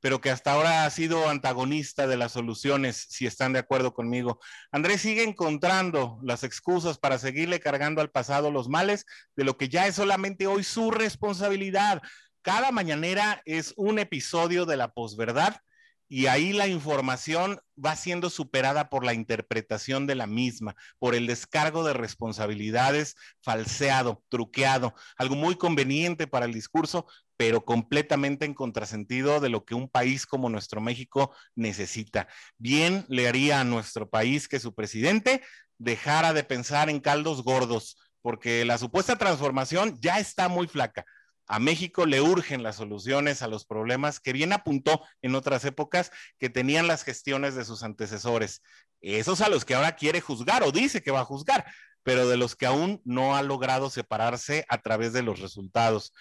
pero 0.00 0.20
que 0.20 0.30
hasta 0.30 0.52
ahora 0.52 0.84
ha 0.84 0.90
sido 0.90 1.28
antagonista 1.28 2.06
de 2.06 2.16
las 2.16 2.32
soluciones, 2.32 3.06
si 3.08 3.26
están 3.26 3.52
de 3.52 3.58
acuerdo 3.58 3.94
conmigo. 3.94 4.38
Andrés 4.70 5.00
sigue 5.00 5.24
encontrando 5.24 6.18
las 6.22 6.44
excusas 6.44 6.98
para 6.98 7.18
seguirle 7.18 7.60
cargando 7.60 8.00
al 8.00 8.10
pasado 8.10 8.50
los 8.50 8.68
males 8.68 9.06
de 9.34 9.44
lo 9.44 9.56
que 9.56 9.68
ya 9.68 9.86
es 9.86 9.96
solamente 9.96 10.46
hoy 10.46 10.62
su 10.62 10.90
responsabilidad. 10.90 12.00
Cada 12.48 12.72
mañanera 12.72 13.42
es 13.44 13.74
un 13.76 13.98
episodio 13.98 14.64
de 14.64 14.78
la 14.78 14.94
posverdad 14.94 15.60
y 16.08 16.28
ahí 16.28 16.54
la 16.54 16.66
información 16.66 17.60
va 17.76 17.94
siendo 17.94 18.30
superada 18.30 18.88
por 18.88 19.04
la 19.04 19.12
interpretación 19.12 20.06
de 20.06 20.14
la 20.14 20.26
misma, 20.26 20.74
por 20.98 21.14
el 21.14 21.26
descargo 21.26 21.84
de 21.84 21.92
responsabilidades 21.92 23.16
falseado, 23.42 24.24
truqueado, 24.30 24.94
algo 25.18 25.34
muy 25.34 25.56
conveniente 25.56 26.26
para 26.26 26.46
el 26.46 26.54
discurso, 26.54 27.04
pero 27.36 27.66
completamente 27.66 28.46
en 28.46 28.54
contrasentido 28.54 29.40
de 29.40 29.50
lo 29.50 29.66
que 29.66 29.74
un 29.74 29.86
país 29.86 30.24
como 30.24 30.48
nuestro 30.48 30.80
México 30.80 31.36
necesita. 31.54 32.28
Bien 32.56 33.04
le 33.10 33.28
haría 33.28 33.60
a 33.60 33.64
nuestro 33.64 34.08
país 34.08 34.48
que 34.48 34.58
su 34.58 34.74
presidente 34.74 35.42
dejara 35.76 36.32
de 36.32 36.44
pensar 36.44 36.88
en 36.88 37.00
caldos 37.00 37.42
gordos, 37.44 37.98
porque 38.22 38.64
la 38.64 38.78
supuesta 38.78 39.16
transformación 39.18 39.98
ya 40.00 40.18
está 40.18 40.48
muy 40.48 40.66
flaca 40.66 41.04
a 41.48 41.58
México 41.58 42.04
le 42.04 42.20
urgen 42.20 42.62
las 42.62 42.76
soluciones 42.76 43.40
a 43.40 43.48
los 43.48 43.64
problemas 43.64 44.20
que 44.20 44.34
bien 44.34 44.52
apuntó 44.52 45.02
en 45.22 45.34
otras 45.34 45.64
épocas 45.64 46.12
que 46.38 46.50
tenían 46.50 46.86
las 46.86 47.04
gestiones 47.04 47.54
de 47.54 47.64
sus 47.64 47.82
antecesores. 47.82 48.62
Esos 49.00 49.40
a 49.40 49.48
los 49.48 49.64
que 49.64 49.74
ahora 49.74 49.96
quiere 49.96 50.20
juzgar 50.20 50.62
o 50.62 50.72
dice 50.72 51.02
que 51.02 51.10
va 51.10 51.20
a 51.20 51.24
juzgar, 51.24 51.64
pero 52.02 52.28
de 52.28 52.36
los 52.36 52.54
que 52.54 52.66
aún 52.66 53.00
no 53.04 53.34
ha 53.34 53.42
logrado 53.42 53.88
separarse 53.88 54.66
a 54.68 54.82
través 54.82 55.14
de 55.14 55.22
los 55.22 55.40
resultados. 55.40 56.12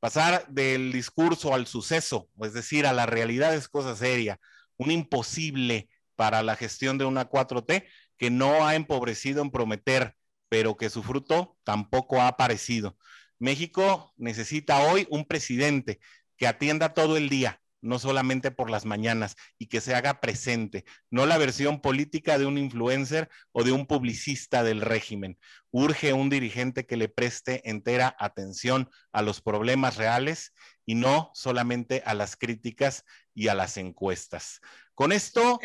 Pasar 0.00 0.46
del 0.48 0.92
discurso 0.92 1.54
al 1.54 1.66
suceso, 1.66 2.28
es 2.42 2.52
decir, 2.52 2.86
a 2.86 2.92
la 2.92 3.06
realidad 3.06 3.54
es 3.54 3.68
cosa 3.68 3.96
seria, 3.96 4.38
un 4.76 4.90
imposible 4.90 5.88
para 6.14 6.42
la 6.42 6.56
gestión 6.56 6.98
de 6.98 7.06
una 7.06 7.30
4T 7.30 7.86
que 8.18 8.30
no 8.30 8.66
ha 8.66 8.74
empobrecido 8.74 9.40
en 9.40 9.50
prometer, 9.50 10.14
pero 10.50 10.76
que 10.76 10.90
su 10.90 11.02
fruto 11.02 11.56
tampoco 11.64 12.20
ha 12.20 12.28
aparecido. 12.28 12.98
México 13.44 14.14
necesita 14.16 14.80
hoy 14.80 15.06
un 15.10 15.26
presidente 15.26 16.00
que 16.38 16.46
atienda 16.46 16.94
todo 16.94 17.18
el 17.18 17.28
día, 17.28 17.60
no 17.82 17.98
solamente 17.98 18.50
por 18.50 18.70
las 18.70 18.86
mañanas, 18.86 19.36
y 19.58 19.66
que 19.66 19.82
se 19.82 19.94
haga 19.94 20.18
presente, 20.20 20.86
no 21.10 21.26
la 21.26 21.36
versión 21.36 21.82
política 21.82 22.38
de 22.38 22.46
un 22.46 22.56
influencer 22.56 23.28
o 23.52 23.62
de 23.62 23.72
un 23.72 23.86
publicista 23.86 24.64
del 24.64 24.80
régimen. 24.80 25.38
Urge 25.70 26.14
un 26.14 26.30
dirigente 26.30 26.86
que 26.86 26.96
le 26.96 27.10
preste 27.10 27.68
entera 27.68 28.16
atención 28.18 28.88
a 29.12 29.20
los 29.20 29.42
problemas 29.42 29.96
reales 29.96 30.54
y 30.86 30.94
no 30.94 31.30
solamente 31.34 32.02
a 32.06 32.14
las 32.14 32.36
críticas 32.36 33.04
y 33.34 33.48
a 33.48 33.54
las 33.54 33.76
encuestas. 33.76 34.62
Con 34.94 35.12
esto 35.12 35.60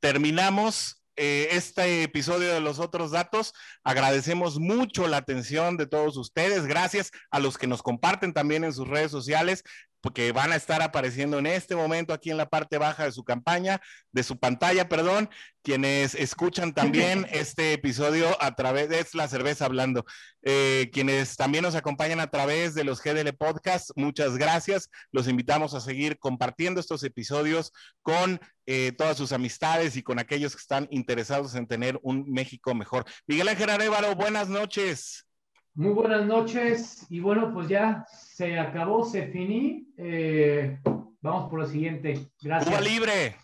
terminamos 0.00 1.03
eh, 1.16 1.48
este 1.52 2.02
episodio 2.02 2.52
de 2.52 2.60
los 2.60 2.78
otros 2.78 3.10
datos. 3.10 3.52
Agradecemos 3.82 4.58
mucho 4.58 5.08
la 5.08 5.18
atención 5.18 5.76
de 5.76 5.86
todos 5.86 6.16
ustedes. 6.16 6.66
Gracias 6.66 7.10
a 7.30 7.38
los 7.38 7.58
que 7.58 7.66
nos 7.66 7.82
comparten 7.82 8.32
también 8.32 8.64
en 8.64 8.72
sus 8.72 8.88
redes 8.88 9.10
sociales 9.10 9.64
que 10.12 10.32
van 10.32 10.52
a 10.52 10.56
estar 10.56 10.82
apareciendo 10.82 11.38
en 11.38 11.46
este 11.46 11.76
momento 11.76 12.12
aquí 12.12 12.30
en 12.30 12.36
la 12.36 12.48
parte 12.48 12.78
baja 12.78 13.04
de 13.04 13.12
su 13.12 13.24
campaña, 13.24 13.80
de 14.12 14.22
su 14.22 14.38
pantalla, 14.38 14.88
perdón, 14.88 15.30
quienes 15.62 16.14
escuchan 16.14 16.74
también 16.74 17.26
este 17.30 17.72
episodio 17.72 18.36
a 18.42 18.54
través 18.54 18.88
de 18.88 19.04
la 19.14 19.28
cerveza 19.28 19.64
hablando, 19.64 20.04
eh, 20.42 20.90
quienes 20.92 21.36
también 21.36 21.62
nos 21.62 21.74
acompañan 21.74 22.20
a 22.20 22.30
través 22.30 22.74
de 22.74 22.84
los 22.84 23.02
GDL 23.02 23.32
Podcast, 23.34 23.90
muchas 23.96 24.36
gracias. 24.36 24.90
Los 25.10 25.28
invitamos 25.28 25.74
a 25.74 25.80
seguir 25.80 26.18
compartiendo 26.18 26.80
estos 26.80 27.02
episodios 27.02 27.72
con 28.02 28.40
eh, 28.66 28.92
todas 28.96 29.16
sus 29.16 29.32
amistades 29.32 29.96
y 29.96 30.02
con 30.02 30.18
aquellos 30.18 30.54
que 30.54 30.60
están 30.60 30.88
interesados 30.90 31.54
en 31.54 31.66
tener 31.66 31.98
un 32.02 32.30
México 32.30 32.74
mejor. 32.74 33.04
Miguel 33.26 33.48
Ángel 33.48 33.70
Arevalo, 33.70 34.14
buenas 34.14 34.48
noches. 34.48 35.26
Muy 35.74 35.92
buenas 35.92 36.24
noches 36.24 37.06
y 37.10 37.20
bueno, 37.20 37.52
pues 37.52 37.68
ya 37.68 38.06
se 38.08 38.58
acabó, 38.58 39.04
se 39.04 39.26
finí. 39.28 39.92
Eh, 39.96 40.78
vamos 41.20 41.50
por 41.50 41.60
lo 41.60 41.66
siguiente. 41.66 42.30
Gracias. 42.40 42.70
Cuba 42.70 42.80
libre. 42.80 43.36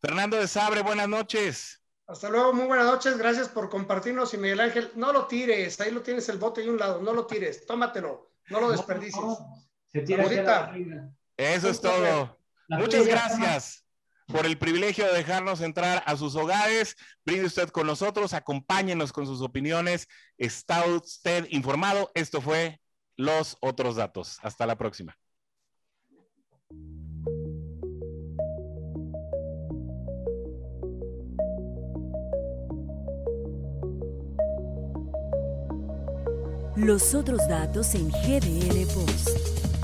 Fernando 0.00 0.36
de 0.36 0.46
Sabre, 0.46 0.82
buenas 0.82 1.08
noches. 1.08 1.82
Hasta 2.06 2.28
luego, 2.28 2.52
muy 2.52 2.66
buenas 2.66 2.86
noches. 2.86 3.18
Gracias 3.18 3.48
por 3.48 3.68
compartirnos. 3.68 4.32
Y 4.34 4.38
Miguel 4.38 4.60
Ángel, 4.60 4.92
no 4.94 5.12
lo 5.12 5.26
tires. 5.26 5.80
Ahí 5.80 5.90
lo 5.90 6.02
tienes 6.02 6.28
el 6.28 6.38
bote 6.38 6.64
y 6.64 6.68
un 6.68 6.78
lado. 6.78 7.02
No 7.02 7.12
lo 7.12 7.26
tires. 7.26 7.66
Tómatelo. 7.66 8.32
No 8.48 8.60
lo 8.60 8.70
desperdicies. 8.70 9.38
Se 9.88 10.02
tira 10.02 10.24
Eso 11.36 11.68
es 11.68 11.80
todo. 11.80 12.38
Muchas 12.68 13.06
gracias 13.06 13.85
por 14.26 14.46
el 14.46 14.58
privilegio 14.58 15.06
de 15.06 15.12
dejarnos 15.12 15.60
entrar 15.60 16.02
a 16.06 16.16
sus 16.16 16.34
hogares. 16.36 16.96
Brinde 17.24 17.46
usted 17.46 17.68
con 17.68 17.86
nosotros, 17.86 18.34
acompáñenos 18.34 19.12
con 19.12 19.26
sus 19.26 19.40
opiniones. 19.40 20.08
Está 20.38 20.84
usted 20.86 21.46
informado. 21.50 22.10
Esto 22.14 22.40
fue 22.40 22.80
Los 23.16 23.56
Otros 23.60 23.96
Datos. 23.96 24.38
Hasta 24.42 24.66
la 24.66 24.76
próxima. 24.76 25.16
Los 36.76 37.14
otros 37.14 37.40
datos 37.48 37.94
en 37.94 38.10
GDL 38.10 38.86
Post. 38.92 39.75